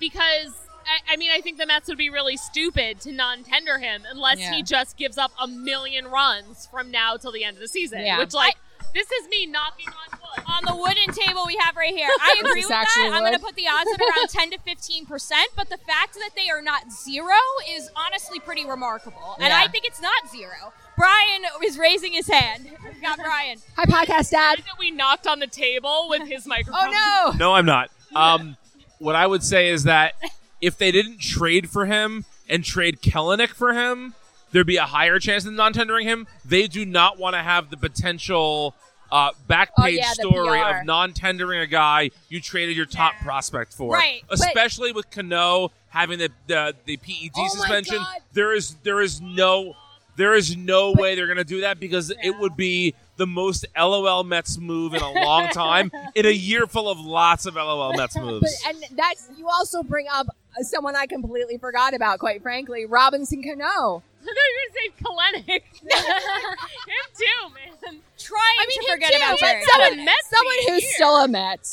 [0.00, 0.52] because
[0.86, 4.38] I, I mean I think the Mets would be really stupid to non-tender him unless
[4.40, 4.52] Yeah.
[4.52, 8.00] he just gives up a million runs from now till the end of the season.
[8.00, 8.18] Yeah.
[8.18, 8.56] Which like
[8.94, 10.18] this is me knocking on.
[10.46, 12.08] On the wooden table we have right here.
[12.20, 12.82] I agree This with that.
[12.82, 15.78] actually I'm going to put the odds at around 10 to 15 percent, but the
[15.78, 17.34] fact that they are not zero
[17.70, 19.36] is honestly pretty remarkable.
[19.38, 19.60] And Yeah.
[19.62, 20.72] I think it's not zero.
[20.96, 22.70] Brian is raising his hand.
[22.84, 23.58] We've got Brian.
[23.76, 24.58] Hi, podcast dad.
[24.58, 26.94] that we knocked on the table with his microphone.
[26.94, 27.38] Oh no!
[27.38, 27.90] No, I'm not.
[28.14, 28.56] Um,
[28.98, 30.14] what I would say is that
[30.60, 34.14] if they didn't trade for him and trade Kelenic for him,
[34.52, 36.26] there'd be a higher chance of non-tendering him.
[36.44, 38.74] They do not want to have the potential
[39.14, 40.78] uh, back Oh, yeah, story PR.
[40.80, 43.92] of non-tendering a guy you traded your top prospect for.
[43.92, 48.04] Right, but- Especially with Cano having the the, the PED Oh suspension.
[48.32, 49.74] There is there is no
[50.16, 53.64] there is no way they're going to do that because it would be the most
[53.76, 57.94] LOL Mets move in a long time in a year full of lots of LOL
[57.96, 58.62] Mets moves.
[58.64, 60.26] But, and that's you also bring up
[60.62, 64.02] someone I completely forgot about, quite frankly, Robinson Cano.
[64.28, 65.64] I thought you were going to say Kelenic.
[66.88, 68.00] him too, man.
[68.18, 70.92] Trying I mean, to forget too, about but someone, Someone Mets someone who's here.
[70.96, 71.64] still a Met.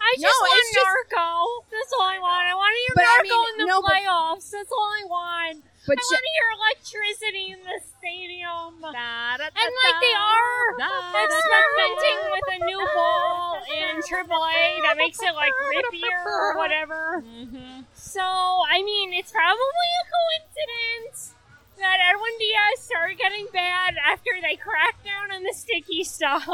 [0.00, 1.28] I No, just want it's just- Narco.
[1.72, 2.44] That's all I want.
[2.48, 4.48] I want to hear But I Narco mean, in the no, but- playoffs.
[4.52, 5.64] That's all I want.
[5.86, 8.80] But I sh- want to hear electricity in the stadium.
[8.80, 13.60] Da, da, da, And like they da, are da, da, experimenting with a new ball
[13.68, 17.20] in AAA that makes it like rippier or whatever.
[17.24, 17.84] Mm-hmm.
[17.92, 21.34] So, I mean, it's probably a coincidence
[21.78, 26.44] that Edwin Diaz started getting bad after they cracked down on the sticky stuff.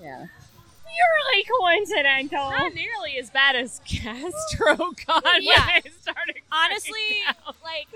[0.00, 0.26] Yeah.
[0.90, 2.50] Purely coincidental.
[2.50, 5.66] Not nearly as bad as Castro got Yeah.
[5.66, 6.36] when they started.
[6.50, 7.22] Honestly,
[7.62, 7.86] like,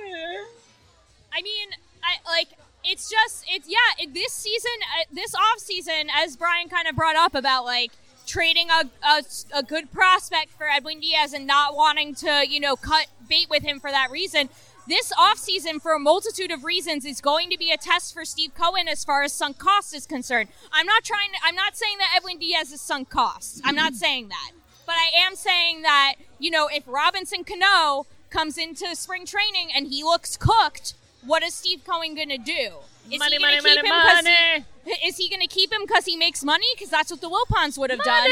[1.32, 1.68] I mean,
[2.02, 2.48] I like
[2.84, 3.76] it's just it's yeah.
[4.04, 4.70] It, this season,
[5.00, 7.90] uh, this off season, as Brian kind of brought up about like
[8.26, 9.22] trading a, a
[9.54, 13.62] a good prospect for Edwin Diaz and not wanting to you know cut bait with
[13.64, 14.48] him for that reason.
[14.86, 18.54] This offseason, for a multitude of reasons, is going to be a test for Steve
[18.54, 20.50] Cohen as far as sunk cost is concerned.
[20.72, 23.62] I'm not trying to, I'm not saying that Edwin Diaz is sunk cost.
[23.64, 24.50] I'm not saying that.
[24.84, 29.86] But I am saying that, you know, if Robinson Cano comes into spring training and
[29.86, 30.94] he looks cooked,
[31.24, 32.74] what is Steve Cohen going to do?
[33.10, 34.64] Is Money, he gonna money, keep money, him money.
[34.84, 36.66] He, is he going to keep him because he makes money?
[36.74, 38.28] Because that's what the Wilpons would have done.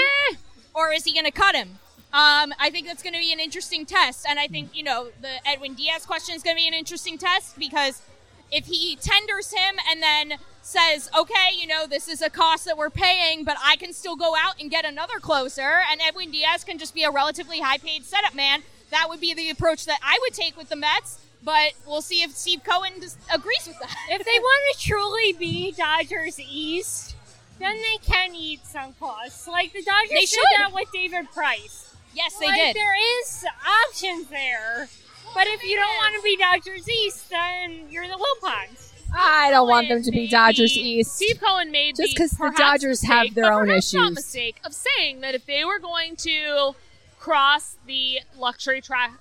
[0.75, 1.79] Or is he going to cut him?
[2.12, 4.27] Um, I think that's going to be an interesting test.
[4.29, 7.16] And I think, you know, the Edwin Diaz question is going to be an interesting
[7.16, 8.03] test because
[8.51, 12.77] if he tenders him and then says, okay, you know, this is a cost that
[12.77, 16.64] we're paying, but I can still go out and get another closer, and Edwin Diaz
[16.64, 19.98] can just be a relatively high paid setup man, that would be the approach that
[20.03, 21.18] I would take with the Mets.
[21.44, 22.92] But we'll see if Steve Cohen
[23.35, 23.96] agrees with that.
[24.11, 27.16] If they want to truly be Dodgers East,
[27.59, 29.48] then they can eat some costs.
[29.48, 30.44] Like the Dodgers They did should.
[30.59, 31.92] that with David Price.
[32.14, 32.77] Yes, they like, did.
[32.77, 33.44] There is
[33.88, 34.88] options there.
[35.35, 38.92] But if you don't want to be Dodgers East, then you're the Wilpons.
[39.14, 41.16] I don't want them to be Dodgers East.
[41.16, 44.14] Steve Cohen made Just the 'cause the Dodgers have mistake, their own issues.
[44.14, 46.75] mistake of saying that if they were going to
[47.18, 49.12] cross the luxury track,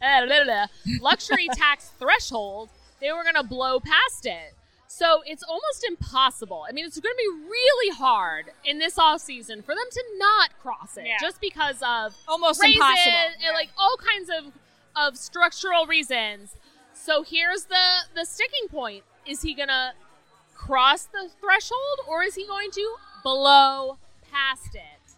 [1.00, 2.68] luxury tax threshold,
[3.00, 4.54] they were going to blow past it.
[4.94, 6.66] So it's almost impossible.
[6.68, 10.04] I mean, it's going to be really hard in this off season for them to
[10.18, 11.16] not cross it, Yeah.
[11.18, 13.16] just because of Almost raises impossible.
[13.42, 14.52] and like all kinds of
[14.94, 16.56] of structural reasons.
[16.92, 19.94] So here's the the sticking point: is he going to
[20.54, 23.96] cross the threshold or is he going to blow
[24.30, 25.14] past it?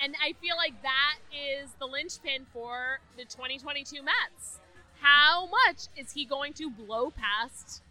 [0.00, 4.58] And I feel like that is the linchpin for the 2022 Mets.
[5.00, 7.82] How much is he going to blow past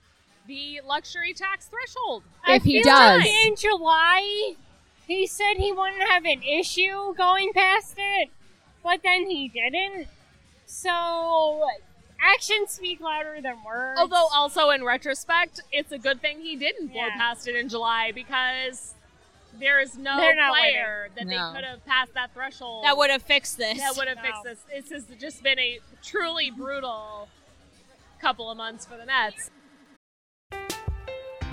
[0.47, 2.23] the luxury tax threshold?
[2.47, 3.19] If I he feel does.
[3.21, 4.53] like in July,
[5.07, 8.29] he said he wouldn't have an issue going past it,
[8.83, 10.07] but then he didn't.
[10.65, 11.67] So
[12.21, 13.99] actions speak louder than words.
[13.99, 17.17] Although, also in retrospect, it's a good thing he didn't blow Yeah.
[17.17, 18.93] past it in July because
[19.59, 21.15] there is no player winning.
[21.15, 21.53] that No.
[21.53, 23.77] they could have passed that threshold That would have fixed this.
[23.77, 24.59] that would have fixed this.
[24.69, 27.29] This has just been a truly brutal
[28.19, 29.49] couple of months for the Nets.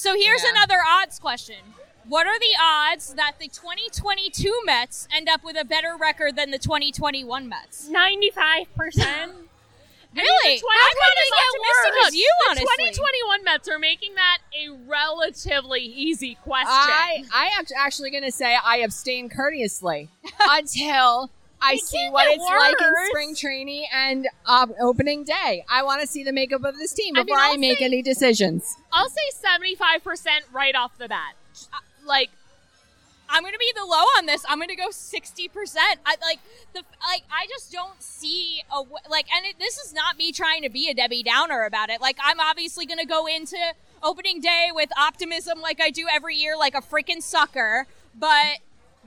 [0.00, 1.56] So here's another odds question.
[2.08, 6.50] What are the odds that the 2022 Mets end up with a better record than
[6.52, 7.90] the 2021 Mets?
[7.90, 8.66] 95%.
[10.12, 10.56] Really?
[10.58, 12.64] The I'm not as 2021 optimistic as you, the honestly.
[12.64, 16.66] 2021 Mets are making that a relatively easy question.
[16.68, 20.08] I I act- actually going to say I abstain courteously
[20.40, 21.30] until
[21.62, 25.64] I It see what it's like in spring training and um, opening day.
[25.68, 27.84] I want to see the makeup of this team I mean, before I, make say-
[27.84, 28.76] any decisions.
[28.92, 29.30] I'll say
[30.02, 31.34] 75% right off the bat.
[31.72, 32.30] Uh, Like,
[33.32, 34.44] I'm gonna be the low on this.
[34.48, 36.00] I'm gonna go sixty percent.
[36.04, 36.40] I like
[36.72, 37.22] the like.
[37.30, 40.88] I just don't see a like, and it, this is not me trying to be
[40.90, 42.00] a Debbie Downer about it.
[42.00, 43.56] Like, I'm obviously gonna go into
[44.02, 47.86] opening day with optimism, like I do every year, like a freaking sucker.
[48.18, 48.58] But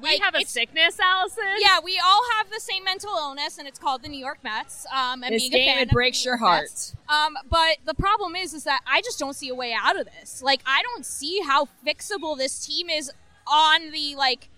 [0.01, 1.43] we like, have a sickness, Allison.
[1.59, 4.85] Yeah, we all have the same mental illness, and it's called the New York Mets.
[4.93, 6.63] Um, and This being a game, fan it breaks your heart.
[6.63, 6.95] Mets.
[7.07, 10.07] Um, but the problem is, is that I just don't see a way out of
[10.19, 10.41] this.
[10.41, 13.11] Like, I don't see how fixable this team is
[13.47, 14.49] on the like,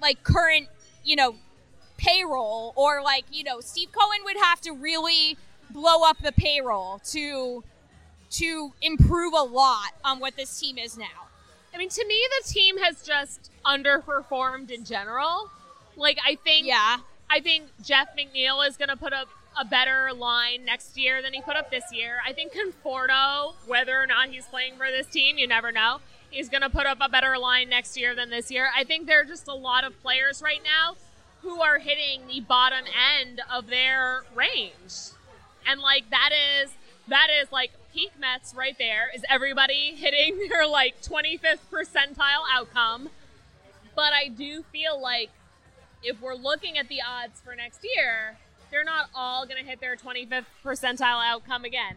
[0.00, 0.68] like current,
[1.04, 1.36] you know,
[1.98, 5.36] payroll, or like, you know, Steve Cohen would have to really
[5.70, 7.62] blow up the payroll to
[8.28, 11.28] to improve a lot on what this team is now.
[11.76, 15.50] I mean, to me, the team has just underperformed in general.
[15.94, 19.28] Like, I think, yeah, I think Jeff McNeil is going to put up
[19.60, 22.16] a better line next year than he put up this year.
[22.26, 25.98] I think Conforto, whether or not he's playing for this team, you never know.
[26.30, 28.68] He's going to put up a better line next year than this year.
[28.74, 30.96] I think there are just a lot of players right now
[31.42, 32.86] who are hitting the bottom
[33.20, 35.10] end of their range.
[35.66, 36.30] And like that
[36.62, 36.70] is
[37.08, 39.10] that is like peak Mets right there.
[39.14, 43.10] Is everybody hitting their like 25th percentile outcome?
[43.94, 45.30] But I do feel like
[46.02, 48.36] if we're looking at the odds for next year,
[48.70, 51.96] they're not all going to hit their 25th percentile outcome again.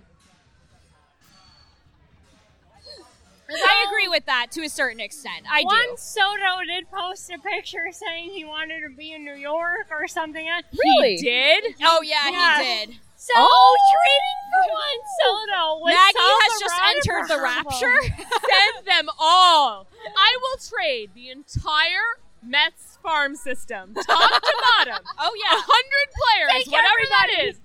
[3.51, 5.45] I agree with that to a certain extent.
[5.51, 5.95] I do Juan do.
[5.97, 10.47] Soto did post a picture saying he wanted to be in New York or something.
[10.77, 11.15] Really?
[11.15, 11.63] He did?
[11.83, 12.57] Oh yeah, Yeah.
[12.61, 12.99] he did.
[13.21, 13.75] So Oh!
[13.91, 17.99] trading for Juan Soto would Maggie solve has just entered the rapture.
[18.47, 19.87] Send them all.
[20.15, 25.03] I will trade the entire Mets farm system, top to bottom.
[25.19, 25.57] Oh yeah.
[25.57, 27.49] A hundred players, Take whatever that everybody.
[27.49, 27.59] is.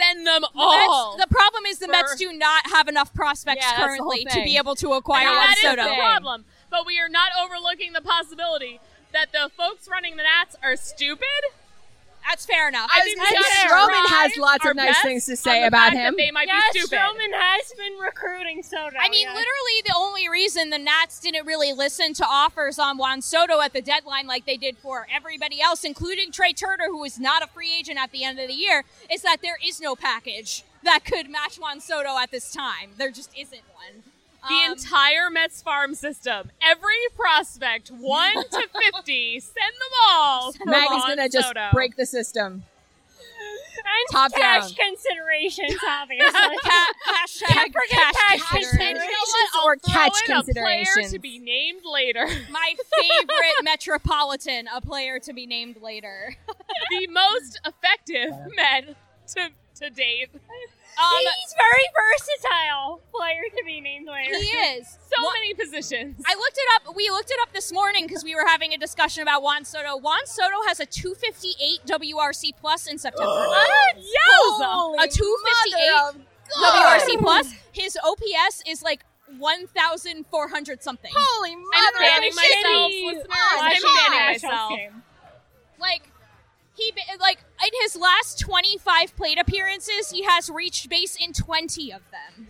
[0.00, 1.16] Send them The, all.
[1.18, 4.02] Mets, the problem is the for- Mets do not have enough prospects Yeah, that's the
[4.02, 5.84] whole currently to be able to acquire And Juan that is Soto.
[5.84, 6.44] the problem.
[6.70, 8.80] But we are not overlooking the possibility
[9.12, 11.28] that the folks running the Nats are stupid.
[12.28, 12.90] That's fair enough.
[12.92, 15.36] I I think was we gonna should say, Stroman has lots of nice things to
[15.36, 16.14] say about him.
[16.16, 16.98] They might Yeah, be stupid.
[16.98, 18.96] Stroman has been recruiting Soto.
[18.98, 19.34] I mean, yeah.
[19.34, 23.72] literally, the only reason the Nats didn't really listen to offers on Juan Soto at
[23.72, 27.46] the deadline like they did for everybody else, including Trea Turner, who is not a
[27.46, 31.04] free agent at the end of the year, is that there is no package that
[31.04, 32.90] could match Juan Soto at this time.
[32.96, 34.02] There just isn't one.
[34.48, 40.52] The Um, entire Mets farm system, every prospect, one to fifty, send them all.
[40.52, 42.64] For Maggie's Juan going to just break the system.
[43.76, 44.88] and top cash down.
[44.88, 46.30] considerations, obviously.
[46.32, 49.04] Ca- hashtag forget cash cash considerations.
[49.04, 51.12] You know or throw catch in a player considerations.
[51.12, 52.26] to be named later.
[52.50, 56.36] My favorite Metropolitan, a player to be named later.
[56.90, 58.94] the most effective men
[59.34, 59.48] to
[59.80, 60.28] to date.
[60.98, 64.36] Um, He's very versatile player to be named later.
[64.36, 64.86] he is.
[65.14, 66.22] So many positions.
[66.26, 66.94] I looked it up.
[66.96, 69.96] We looked it up this morning because we were having a discussion about Juan Soto.
[69.96, 73.30] Juan Soto has a 258 WRC plus in September.
[73.96, 75.04] Yowza!
[75.04, 76.24] a 258 mother of
[76.60, 77.00] God.
[77.00, 77.52] WRC plus.
[77.72, 79.04] His OPS is like
[79.38, 81.10] 1,400 something.
[81.14, 83.26] Holy I'm mother fanning of myself, listeners.
[83.30, 84.10] Oh, I'm gosh.
[84.10, 84.72] fanning myself.
[85.80, 86.10] Like
[86.76, 92.02] he like in his last 25 plate appearances, he has reached base in 20 of
[92.10, 92.48] them.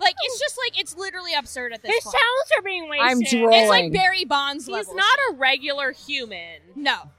[0.00, 1.94] Like it's just like it's literally absurd at this point.
[1.94, 2.16] His point.
[2.16, 3.42] talents are being wasted.
[3.44, 4.96] I'm It's like Barry Bonds He's levels.
[4.96, 6.60] not a regular human.
[6.74, 7.10] no.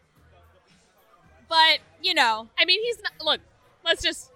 [1.48, 3.12] But you know, I mean, he's not.
[3.24, 3.42] Look,
[3.86, 4.32] let's just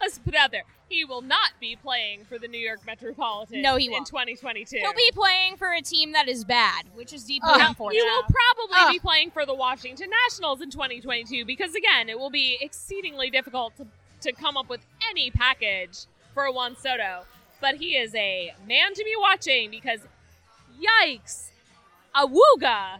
[0.00, 0.62] let's put out there.
[0.88, 3.60] He will not be playing for the New York Metropolitan.
[3.60, 4.00] No, he won't.
[4.00, 4.76] In 2022.
[4.78, 7.60] he'll be playing for a team that is bad, which is deeply Ugh.
[7.60, 8.02] unfortunate.
[8.02, 8.92] He will probably Ugh.
[8.92, 13.76] be playing for the Washington Nationals in 2022 because again, it will be exceedingly difficult
[13.78, 13.86] to
[14.20, 14.80] to come up with
[15.10, 17.24] any package for Juan Soto.
[17.60, 20.00] But he is a man to be watching because,
[20.78, 21.50] yikes,
[22.14, 22.98] awooga,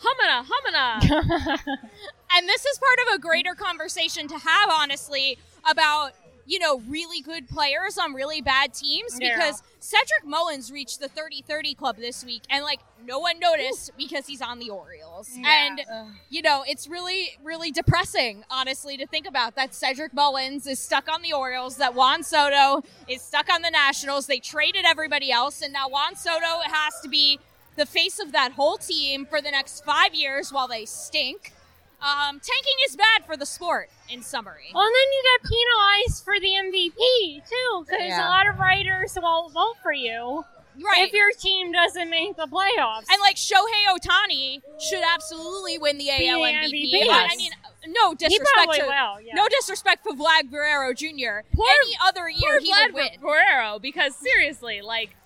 [0.00, 1.58] humana, humana.
[2.36, 6.12] And this is part of a greater conversation to have, honestly, about,
[6.46, 9.36] you know, really good players on really bad teams Yeah.
[9.36, 13.90] because Cedric Mullins reached the 30 30 club this week and, like, no one noticed
[13.96, 15.30] because he's on the Orioles.
[15.32, 15.48] Yeah.
[15.48, 15.82] And,
[16.28, 21.08] you know, it's really, really depressing, honestly, to think about that Cedric Mullins is stuck
[21.12, 24.26] on the Orioles, that Juan Soto is stuck on the Nationals.
[24.26, 27.38] They traded everybody else, and now Juan Soto has to be
[27.76, 31.52] the face of that whole team for the next five years while they stink.
[32.00, 34.70] Um, tanking is bad for the sport, in summary.
[34.74, 38.26] Well, and then you get penalized for the MVP too, because Yeah.
[38.26, 40.44] a lot of writers won't vote for you
[40.78, 41.06] Right.
[41.08, 43.06] if your team doesn't make the playoffs.
[43.10, 46.92] and like Shohei Ohtani should absolutely win the AL the MVP.
[46.92, 47.06] MVP.
[47.06, 47.52] But, I mean,
[47.86, 49.20] no he disrespect probably to will.
[49.22, 49.34] Yeah.
[49.34, 51.46] no disrespect for Vlad Guerrero Jr.
[51.54, 53.20] Poor- Any other year Poor he Vlad would win.
[53.22, 55.16] Guerrero because seriously, like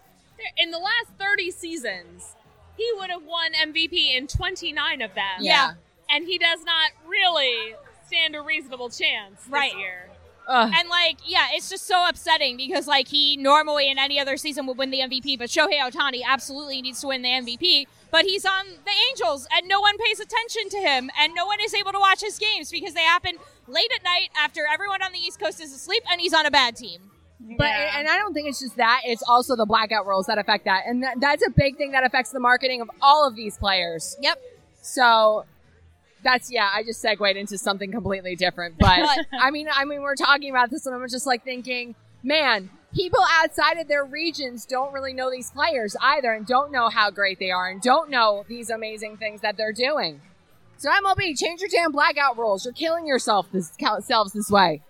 [0.57, 2.37] in the last 30 seasons,
[2.77, 5.41] he would have won MVP in 29 of them.
[5.41, 5.73] Yeah.
[6.13, 7.75] And he does not really
[8.07, 9.77] stand a reasonable chance this Right.
[9.77, 10.09] year.
[10.49, 10.73] Ugh.
[10.77, 14.67] And like, yeah, it's just so upsetting because like he normally in any other season
[14.67, 17.87] would win the MVP, but Shohei Ohtani absolutely needs to win the MVP.
[18.11, 21.59] But he's on the Angels, and no one pays attention to him, and no one
[21.61, 23.37] is able to watch his games because they happen
[23.69, 26.51] late at night after everyone on the East Coast is asleep, and he's on a
[26.51, 27.03] bad team.
[27.57, 27.99] But Yeah.
[28.01, 30.83] and I don't think it's just that; it's also the blackout rules that affect that,
[30.87, 34.17] and that, that's a big thing that affects the marketing of all of these players.
[34.21, 34.43] Yep.
[34.83, 35.45] So
[36.23, 36.69] that's yeah.
[36.73, 39.01] I just segued into something completely different, but
[39.41, 43.21] I mean, I mean, we're talking about this, and I'm just like thinking, man, people
[43.41, 47.39] outside of their regions don't really know these players either, and don't know how great
[47.39, 50.21] they are, and don't know these amazing things that they're doing.
[50.79, 52.65] So MLB, change your damn blackout rules.
[52.65, 54.81] You're killing yourself this selves this way.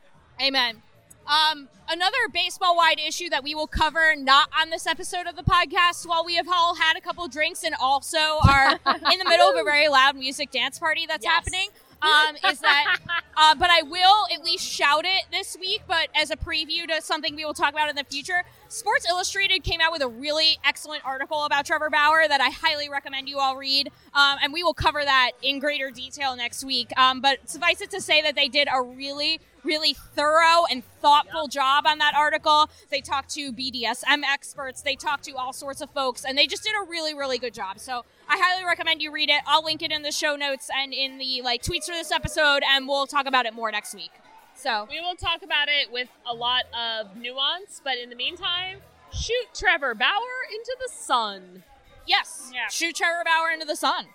[0.40, 0.82] Amen.
[1.26, 5.42] Um, another baseball wide issue that we will cover not on this episode of the
[5.42, 8.72] podcast while we have all had a couple drinks and also are
[9.12, 11.32] in the middle of a very loud music dance party that's Yes.
[11.34, 11.68] happening.
[12.02, 12.96] Um, is that,
[13.36, 17.02] uh, but I will at least shout it this week, but as a preview to
[17.02, 18.42] something we will talk about in the future.
[18.70, 22.88] Sports Illustrated came out with a really excellent article about Trevor Bauer that I highly
[22.88, 23.88] recommend you all read.
[24.14, 26.96] Um, and we will cover that in greater detail next week.
[26.96, 31.48] Um, but suffice it to say that they did a really, really thorough and thoughtful
[31.48, 32.70] job on that article.
[32.90, 36.62] They talked to BDSM experts, they talked to all sorts of folks, and they just
[36.62, 37.80] did a really, really good job.
[37.80, 39.40] So I highly recommend you read it.
[39.48, 42.62] I'll link it in the show notes and in the like tweets for this episode,
[42.64, 44.12] and we'll talk about it more next week.
[44.60, 48.78] So We will talk about it with a lot of nuance, but in the meantime,
[49.10, 51.64] shoot Trevor Bauer into the sun.
[52.06, 52.68] yes, Yeah.
[52.68, 54.08] shoot Trevor Bauer into the sun.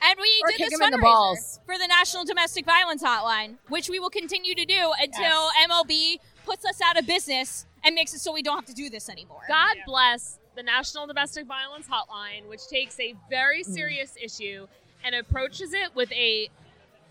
[0.00, 1.60] And we Or did this him in the fundraiser balls.
[1.66, 6.64] for the National Domestic Violence Hotline, which we will continue to do until MLB puts
[6.64, 9.42] us out of business and makes it so we don't have to do this anymore.
[9.48, 13.66] God bless the National Domestic Violence Hotline, which takes a very mm.
[13.66, 14.66] serious issue
[15.04, 16.48] and approaches it with a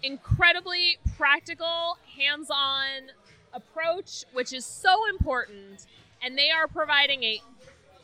[0.04, 3.12] incredibly practical, hands-on
[3.54, 5.86] approach, which is so important.
[6.22, 7.42] And they are providing a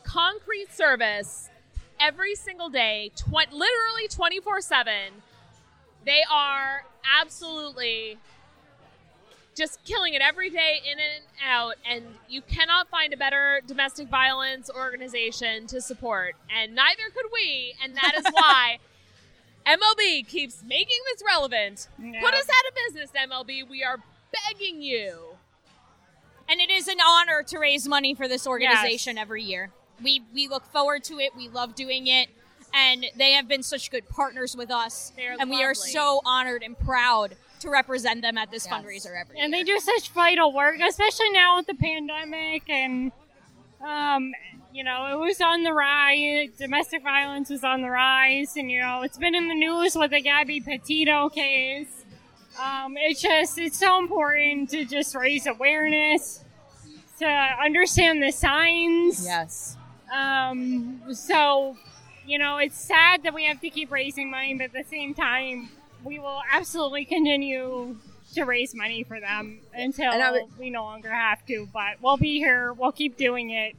[0.04, 1.48] concrete service
[2.00, 5.22] every single day, tw- literally 24/7.
[6.04, 6.84] They are
[7.20, 8.18] absolutely
[9.54, 14.08] just killing it every day in and out and you cannot find a better domestic
[14.08, 18.78] violence organization to support and neither could we and that is why
[19.66, 21.88] MLB keeps making this relevant.
[21.98, 22.20] Yeah.
[22.20, 23.68] Put us out of business MLB.
[23.68, 23.98] We are
[24.32, 25.36] begging you.
[26.48, 29.70] And it is an honor to raise money for this organization every year.
[30.02, 31.34] We we look forward to it.
[31.36, 32.28] We love doing it.
[32.74, 35.12] And they have been such good partners with us.
[35.16, 38.74] They're and we are so honored and proud to represent them at this Yes.
[38.74, 39.64] fundraiser every and year.
[39.64, 43.12] they do such vital work, especially now with the pandemic and
[43.84, 44.32] um,
[44.72, 46.50] you know, it was on the rise.
[46.58, 50.10] Domestic violence was on the rise, and you know, it's been in the news with
[50.10, 52.04] the Gabby Petito case.
[52.62, 56.40] Um, it's just it's so important to just raise awareness.
[57.20, 59.24] To understand the signs.
[59.24, 59.76] Yes.
[60.12, 61.76] Um, so,
[62.26, 65.14] you know, it's sad that we have to keep raising money, but at the same
[65.14, 65.68] time,
[66.02, 67.96] we will absolutely continue
[68.34, 71.68] to raise money for them until would- we no longer have to.
[71.72, 72.72] But we'll be here.
[72.72, 73.74] We'll keep doing it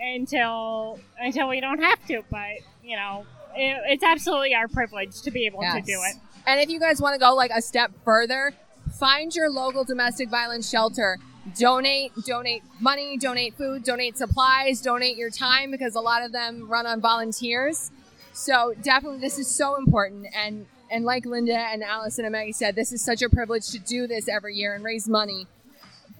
[0.00, 2.22] until until we don't have to.
[2.30, 6.16] But you know, it, it's absolutely our privilege to be able to do it.
[6.46, 8.52] And if you guys want to go like a step further,
[8.98, 11.18] find your local domestic violence shelter.
[11.56, 16.68] Donate, donate money, donate food, donate supplies, donate your time because a lot of them
[16.68, 17.92] run on volunteers.
[18.32, 22.74] So definitely this is so important and and like Linda and Allison and Maggie said,
[22.74, 25.46] this is such a privilege to do this every year and raise money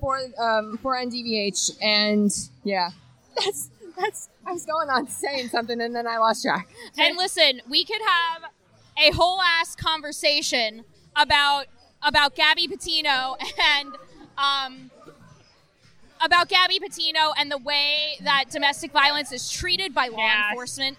[0.00, 2.30] for um, for NDVH and
[2.64, 2.90] yeah.
[3.36, 6.68] That's that's I was going on saying something and then I lost track.
[6.98, 8.42] And listen, we could have
[8.98, 11.66] a whole ass conversation about
[12.02, 13.36] about Gabby Petito
[13.78, 13.94] and
[14.38, 14.90] um,
[16.24, 20.50] about Gabby Petito and the way that domestic violence is treated by law Yes.
[20.50, 20.98] enforcement.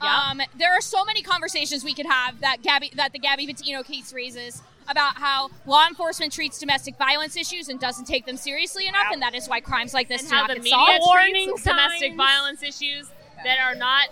[0.00, 3.82] Um, there are so many conversations we could have that Gabby that the Gabby Petito
[3.82, 8.86] case raises about how law enforcement treats domestic violence issues and doesn't take them seriously
[8.86, 10.76] enough, and that is why crimes like this and do how not the get media
[10.76, 11.02] solved.
[11.06, 13.10] Warning domestic violence issues
[13.44, 14.08] that are not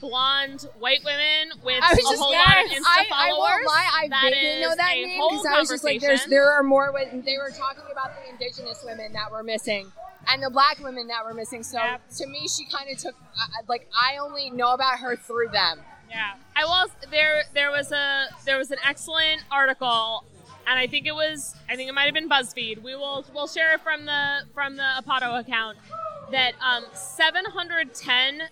[0.00, 3.48] blonde white women with I was a just whole lot of yes, Insta I, followers.
[3.48, 6.26] I won't lie, I That vaguely know that name because I was just like, there's
[6.26, 6.92] there are more.
[6.92, 9.90] wo- They were talking about the indigenous women that were missing
[10.28, 11.62] and the black women that were missing.
[11.62, 11.78] So
[12.18, 15.80] to me, she kind of took uh, like I only know about her through them.
[16.10, 16.34] Yeah.
[16.54, 17.42] I was there.
[17.54, 20.24] There was a there was an excellent article,
[20.66, 22.82] and I think it was I think it might have been BuzzFeed.
[22.82, 25.78] We will we'll share it from the from the Apato account
[26.32, 28.42] that um, 710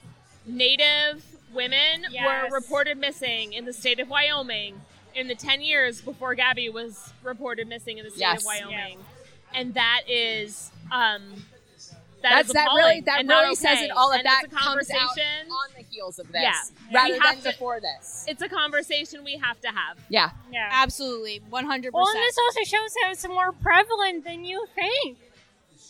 [0.47, 2.51] Native women Yes.
[2.51, 4.81] were reported missing in the state of Wyoming
[5.14, 8.41] in the 10 years before Gabby was reported missing in the state Yes.
[8.43, 8.99] of Wyoming,
[9.55, 11.22] and that is um.
[12.25, 14.11] That That's that really that and not really says it all.
[14.11, 16.53] of And that it's comes out conversation on the heels of this, Yeah.
[16.93, 18.25] rather We than to- before this.
[18.27, 19.99] it's a conversation we have to have.
[20.09, 20.31] Yeah.
[20.51, 20.68] Yeah.
[20.72, 22.27] Absolutely, one hundred Well, and percent.
[22.27, 25.18] this also shows how it's more prevalent than you think.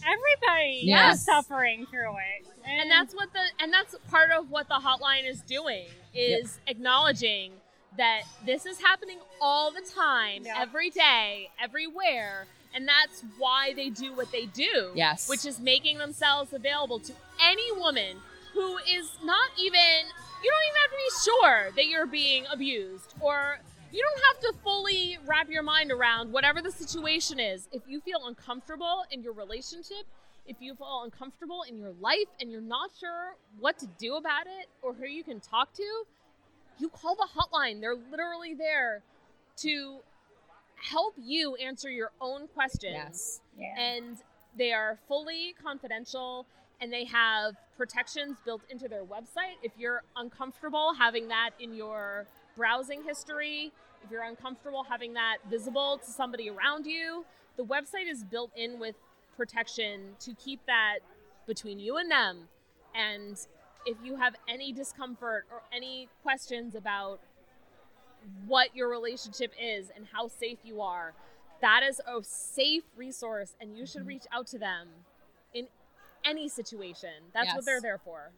[0.06, 1.16] Everybody Yes.
[1.20, 2.46] is suffering through it.
[2.66, 7.52] and that's what the and that's part of what the hotline is doing is acknowledging
[7.98, 14.14] that this is happening all the time every day everywhere and that's why they do
[14.14, 15.28] what they do Yes.
[15.28, 18.16] which is making themselves available to any woman
[18.52, 19.80] who is not even
[20.42, 23.58] you don't even have to be sure that you're being abused or
[23.92, 28.00] you don't have to fully wrap your mind around whatever the situation is if you
[28.00, 30.04] feel uncomfortable in your relationship
[30.46, 34.46] if you feel uncomfortable in your life and you're not sure what to do about
[34.46, 36.04] it or who you can talk to,
[36.78, 37.80] you call the hotline.
[37.80, 39.02] They're literally there
[39.58, 39.98] to
[40.90, 42.94] help you answer your own questions.
[42.94, 43.40] Yes.
[43.58, 43.80] Yeah.
[43.80, 44.18] And
[44.56, 46.46] they are fully confidential
[46.80, 49.56] and they have protections built into their website.
[49.62, 52.26] If you're uncomfortable having that in your
[52.56, 53.72] browsing history,
[54.04, 57.24] if you're uncomfortable having that visible to somebody around you,
[57.56, 58.96] the website is built in with
[59.36, 60.98] protection to keep that
[61.46, 62.48] between you and them.
[62.94, 63.38] And
[63.86, 67.20] if you have any discomfort or any questions about
[68.46, 71.14] what your relationship is and how safe you are,
[71.60, 74.88] that is a safe resource and you should reach out to them
[75.52, 75.66] in
[76.24, 77.10] any situation.
[77.32, 77.56] That's Yes.
[77.56, 78.32] what they're there for.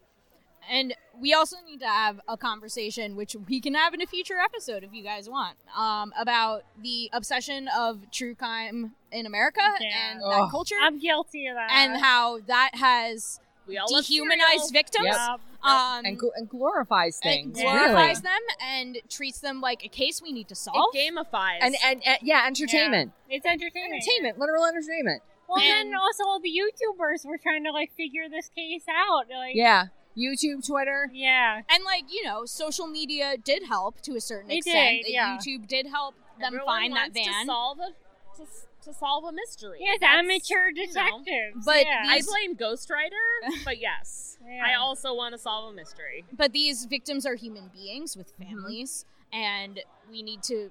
[0.69, 4.39] And we also need to have a conversation, which we can have in a future
[4.39, 10.21] episode if you guys want, um, about the obsession of true crime in America and
[10.21, 10.51] that Ugh.
[10.51, 10.75] culture.
[10.83, 11.71] I'm guilty of that.
[11.71, 14.69] and how that has We all love dehumanized cereal.
[14.73, 15.41] victims Yep.
[15.63, 17.61] um, and, gl- and glorifies and things.
[17.61, 18.21] glorifies really.
[18.23, 20.95] them and treats them like a case we need to It solve.
[20.95, 21.59] gamifies.
[21.61, 23.95] And, and and yeah, entertainment, It's entertainment.
[24.03, 25.23] entertainment, literal entertainment.
[25.49, 29.25] Well, And- then also all the YouTubers were trying to like figure this case out.
[29.31, 29.87] Like, Yeah,
[30.17, 31.11] YouTube, Twitter.
[31.13, 31.63] yeah.
[31.69, 35.05] and like you know, social media did help to a certain It extent.
[35.05, 35.37] did, yeah.
[35.39, 37.25] YouTube did help them Everyone find that van.
[37.43, 39.79] to solve a to, s- to solve a mystery.
[39.81, 41.23] Yes, That's, amateur you know.
[41.65, 42.03] But yeah.
[42.07, 44.63] I these- blame Ghostwriter, but yes, Yeah.
[44.67, 46.25] I also want to solve a mystery.
[46.33, 48.55] but these victims are human beings with Mm-hmm.
[48.55, 49.81] families and
[50.11, 50.71] we need to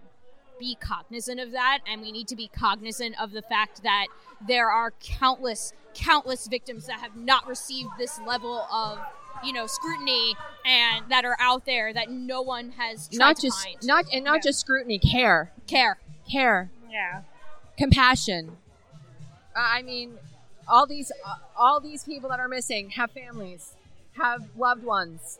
[0.59, 4.07] be cognizant of that and we need to be cognizant of the fact that
[4.47, 8.97] there are countless countless victims that have not received this level of
[9.43, 10.33] you know scrutiny
[10.65, 13.77] and that are out there that no one has tried Not to just find.
[13.83, 15.97] not and not just scrutiny, care, care
[16.29, 17.21] care, yeah.
[17.77, 18.57] Compassion.
[19.55, 20.13] Uh, I mean,
[20.67, 23.73] all these uh, all these people that are missing have families,
[24.13, 25.37] have loved ones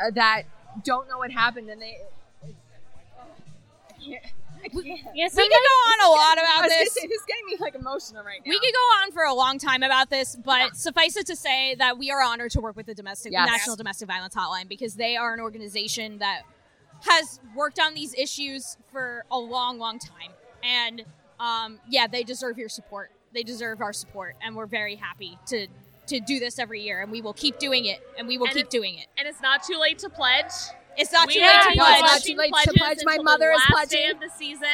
[0.00, 0.42] uh, that
[0.84, 1.98] don't know what happened, and they.
[5.14, 6.92] Yes, we could go on a lot about this.
[6.92, 8.50] say, this is getting me like emotional right now.
[8.50, 11.76] We could go on for a long time about this, but suffice it to say
[11.76, 13.48] that we are honored to work with the domestic Yes.
[13.48, 16.42] National Domestic Violence Hotline because they are an organization that
[17.02, 20.32] has worked on these issues for a long, long time.
[20.64, 21.04] And
[21.40, 23.10] um, yeah, they deserve your support.
[23.34, 25.66] They deserve our support, and we're very happy to
[26.06, 28.54] to do this every year, and we will keep doing it, and we will And
[28.56, 29.06] keep doing it.
[29.18, 30.50] And it's not too late to pledge.
[30.96, 32.00] It's not We too late to pledge.
[32.00, 32.98] it's not too late to pledge.
[33.04, 34.64] My mother the is last day of the season.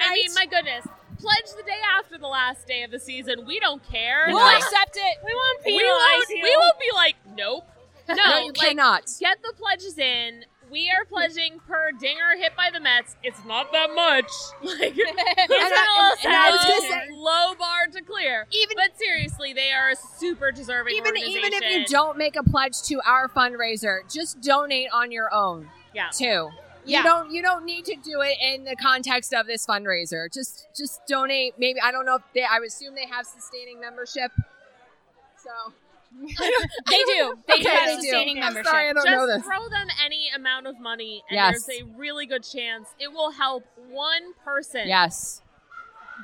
[0.00, 0.86] I mean, my goodness,
[1.18, 3.44] pledge the day after the last day of the season.
[3.46, 4.24] We don't care.
[4.28, 5.18] We'll Like, accept it.
[5.24, 6.28] We won't we won't.
[6.30, 6.42] you.
[6.42, 7.64] We won't be like, nope.
[8.08, 9.02] No, No, you like, cannot.
[9.20, 10.44] Get the pledges in.
[10.70, 13.16] We are pledging per dinger hit by the Mets.
[13.22, 14.30] It's not that much.
[14.80, 18.46] Like, it's a low, low bar to clear.
[18.52, 21.38] Even, but seriously, they are a super deserving even organization.
[21.38, 25.68] even if you don't make a pledge to our fundraiser, just donate on your own.
[25.94, 26.08] Yeah.
[26.10, 26.50] Too.
[26.84, 26.98] Yeah.
[26.98, 30.32] You don't you don't need to do it in the context of this fundraiser.
[30.32, 31.54] Just just donate.
[31.58, 34.32] Maybe I don't know if they I would assume they have sustaining membership.
[35.36, 35.72] So
[36.90, 37.36] They do.
[37.46, 38.66] They do Okay, have they sustaining I'm membership.
[38.66, 39.42] sorry, I don't just know this.
[39.44, 41.64] throw them any amount of money, and Yes.
[41.66, 45.42] there's a really good chance it will help one person Yes.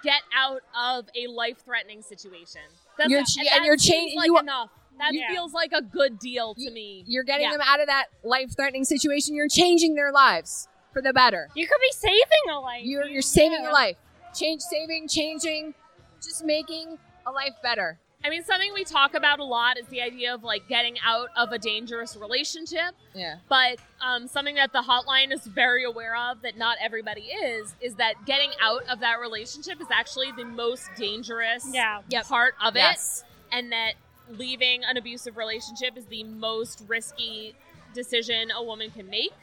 [0.02, 2.60] get out of a life-threatening situation.
[2.98, 4.70] That's You're and, ch- that and you're changing- like you- enough.
[4.98, 7.04] That you- feels like a good deal to me.
[7.06, 7.52] You're getting Yeah.
[7.52, 9.34] them out of that life threatening situation.
[9.34, 11.48] You're changing their lives for the better.
[11.54, 12.82] You could be saving a life.
[12.84, 13.96] You're you're saving a life.
[14.34, 15.74] Change saving, changing,
[16.22, 17.98] just making a life better.
[18.26, 21.28] I mean, something we talk about a lot is the idea of like getting out
[21.36, 22.96] of a dangerous relationship.
[23.14, 23.36] Yeah.
[23.48, 27.94] But um, something that the hotline is very aware of that not everybody is is
[27.96, 32.00] that getting out of that relationship is actually the most dangerous Yeah.
[32.24, 33.22] part of Yes.
[33.22, 33.92] it, and that
[34.28, 37.54] leaving an abusive relationship is the most risky
[37.94, 39.34] decision a woman can make.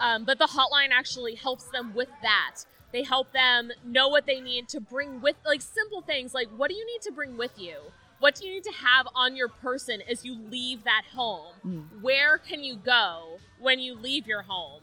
[0.00, 2.56] Um, but the hotline actually helps them with that.
[2.92, 6.68] They help them know what they need to bring with, like simple things like what
[6.68, 7.76] do you need to bring with you?
[8.20, 11.54] What do you need to have on your person as you leave that home?
[11.66, 12.02] Mm.
[12.02, 14.82] Where can you go when you leave your home?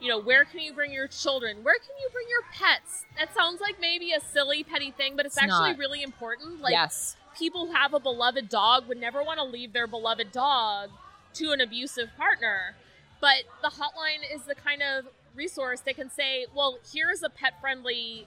[0.00, 1.58] You know, where can you bring your children?
[1.62, 3.04] Where can you bring your pets?
[3.18, 5.78] That sounds like maybe a silly, petty thing, but it's, It's actually not.
[5.78, 6.60] really important.
[6.60, 7.16] Like, yes.
[7.36, 10.90] people who have a beloved dog would never want to leave their beloved dog
[11.34, 12.76] to an abusive partner.
[13.20, 17.54] But the hotline is the kind of resource that can say, well, here's a pet
[17.60, 18.26] friendly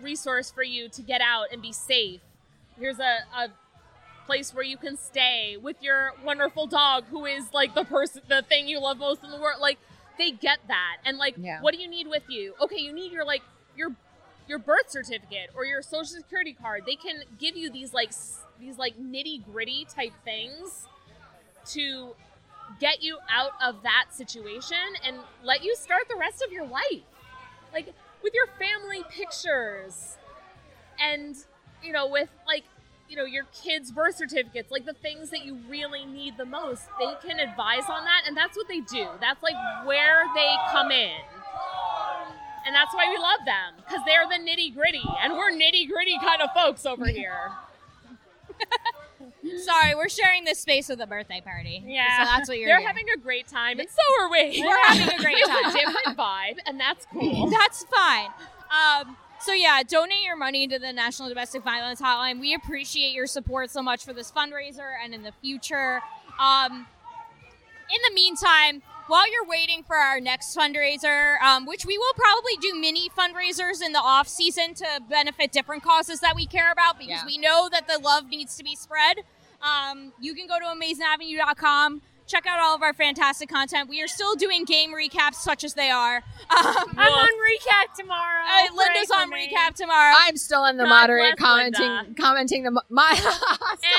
[0.00, 2.20] resource for you to get out and be safe.
[2.78, 3.48] Here's a, a
[4.26, 8.42] place where you can stay with your wonderful dog who is like the person the
[8.42, 9.60] thing you love most in the world.
[9.60, 9.78] Like
[10.18, 10.96] they get that.
[11.04, 11.60] And like Yeah.
[11.60, 12.54] what do you need with you?
[12.60, 13.42] Okay, you need your like
[13.76, 13.94] your
[14.48, 16.84] your birth certificate or your social security card.
[16.86, 20.86] They can give you these like s- these like nitty gritty type things
[21.66, 22.14] to
[22.80, 27.02] get you out of that situation and let you start the rest of your life.
[27.72, 30.16] Like with your family pictures
[30.98, 31.36] and
[31.84, 32.64] you know with like
[33.08, 36.82] you know your kids birth certificates like the things that you really need the most
[36.98, 39.54] they can advise on that and that's what they do that's like
[39.86, 41.12] where they come in
[42.66, 46.18] and that's why we love them because they're the nitty gritty and we're nitty gritty
[46.18, 47.50] kind of folks over here
[49.62, 51.82] Sorry, we're sharing this space with a birthday party.
[51.86, 52.24] Yeah.
[52.24, 52.86] So that's what you're They're doing.
[52.86, 54.62] having a great time, and so are we.
[54.64, 55.66] We're having a great time.
[55.66, 57.50] a different vibe, and that's cool.
[57.50, 58.28] That's fine.
[58.70, 62.40] Um, so yeah, donate your money to the National Domestic Violence Hotline.
[62.40, 66.00] We appreciate your support so much for this fundraiser and in the future.
[66.38, 66.86] Um,
[67.90, 72.56] in the meantime, while you're waiting for our next fundraiser, um, which we will probably
[72.60, 76.98] do mini fundraisers in the off season to benefit different causes that we care about,
[76.98, 77.26] because Yeah.
[77.26, 79.18] we know that the love needs to be spread.
[79.60, 82.00] Um, you can go to amazinavenue.com.
[82.26, 83.88] Check out all of our fantastic content.
[83.88, 86.16] We are still doing game recaps, such as they are.
[86.16, 86.22] Um,
[86.96, 88.44] I'm on recap tomorrow.
[88.46, 90.14] uh, Linda's on April recap tomorrow.
[90.18, 92.14] I'm still in the God moderate commenting Linda.
[92.20, 93.30] commenting the mo- my still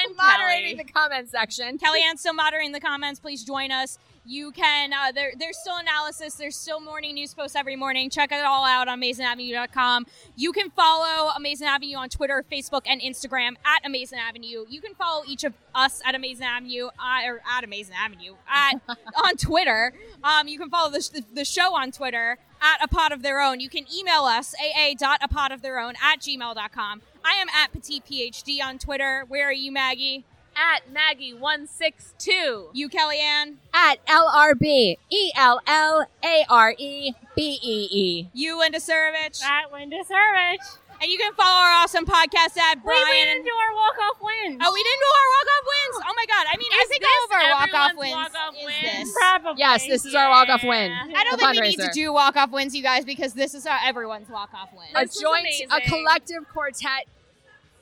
[0.07, 0.84] And moderating Kelly.
[0.88, 1.78] the comment section.
[1.78, 3.19] Kellyanne's still moderating the comments.
[3.19, 3.99] Please join us.
[4.28, 4.91] You can.
[4.91, 6.34] Uh, there, there's still analysis.
[6.34, 8.09] There's still morning news posts every morning.
[8.09, 10.07] Check it all out on AmazinAvenue.com.
[10.36, 14.65] You can follow Amazin' Avenue on Twitter, Facebook, and Instagram at Amazin' Avenue.
[14.67, 18.82] You can follow each of us at Amazin' Avenue uh, or at Amazin' Avenue at
[19.23, 19.93] on Twitter.
[20.23, 23.39] Um, you can follow the, the, the show on Twitter at A Pod of Their
[23.39, 23.59] Own.
[23.59, 27.01] You can email us aa.apotoftheirown at gmail.com.
[27.23, 29.26] I am at Petite PhD on Twitter.
[29.28, 30.26] Where are you, Maggie?
[30.55, 32.69] At Maggie162.
[32.73, 33.55] You, Kellyanne?
[33.73, 38.29] At LRB E L L A R E B E E.
[38.33, 39.43] You, Linda Surovich.
[39.43, 40.77] At Linda Servich.
[41.01, 43.05] And you can follow our awesome podcast at Wait, Brian.
[43.09, 44.61] we didn't do our walk-off wins.
[44.63, 46.05] Oh, we didn't do our walk-off wins.
[46.07, 46.45] Oh my god!
[46.53, 48.99] I mean, I Is think this all of our walk-off everyone's wins walk-off is win?
[49.03, 49.13] this.
[49.19, 49.59] Probably.
[49.59, 50.91] Yes, this is our walk-off win.
[50.93, 53.65] I don't The think we need to do walk-off wins, you guys, because this is
[53.65, 54.87] our everyone's walk-off win.
[54.95, 57.07] a This was joint, a collective quartet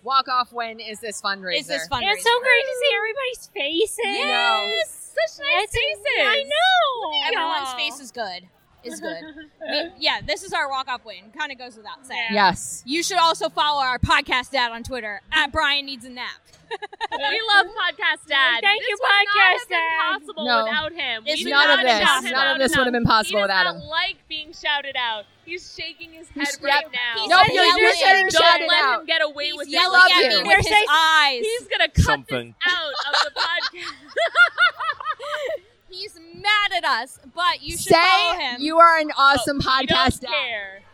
[0.04, 1.60] walk-off win is this fundraiser.
[1.60, 2.14] Is this fundraiser?
[2.14, 4.00] It's so great to see everybody's faces.
[4.06, 5.14] Yes.
[5.14, 6.28] Such nice It's- faces.
[6.28, 7.38] I know.
[7.40, 8.48] Everyone's face is good.
[8.84, 9.16] Is good.
[9.62, 11.32] We- yeah, this is our walk-off win.
[11.38, 12.30] Kind of goes without saying.
[12.32, 12.84] Yes.
[12.86, 16.30] You should also follow our podcast dad on Twitter at Brian Needs a Nap.
[16.74, 18.60] we love Podcast Dad.
[18.64, 20.12] Thank this you, would not Podcast have been Dad.
[20.20, 20.64] possible No.
[20.64, 21.24] without him.
[21.24, 22.28] This we would did not not have been shout possible.
[22.30, 23.82] him None of this would have been possible without him.
[23.84, 25.26] like being shouted out.
[25.46, 26.92] He's shaking his head He's- right yep.
[26.92, 27.22] now.
[27.22, 29.00] He's Nope, you're, you're at getting Don't shouted let out.
[29.02, 29.72] him get away He's with it.
[29.72, 30.44] yelling at you.
[30.44, 31.42] me with his eyes.
[31.42, 32.56] He's gonna cut Something.
[32.66, 32.92] this out
[33.28, 33.40] of the
[33.78, 33.94] podcast.
[35.94, 38.62] He's mad at us, but you should follow Say him.
[38.62, 40.20] you are an awesome We podcast.
[40.22, 40.30] don't dad.
[40.32, 40.80] care.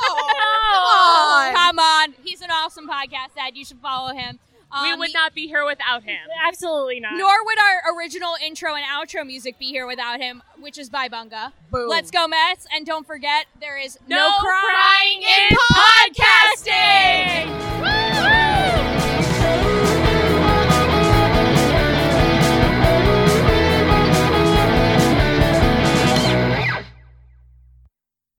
[0.00, 2.14] Oh, come on.
[2.24, 3.54] He's an awesome podcast dad.
[3.56, 4.38] You should follow him.
[4.82, 6.18] we Um, would not be here without him.
[6.46, 7.12] Absolutely not.
[7.16, 11.08] Nor would our original intro and outro music be here without him, which is by
[11.08, 11.52] Bunga.
[11.70, 11.88] Boom.
[11.88, 15.56] Let's go Mets, and don't forget there is No no, crying crying in in
[17.54, 18.87] podcasting.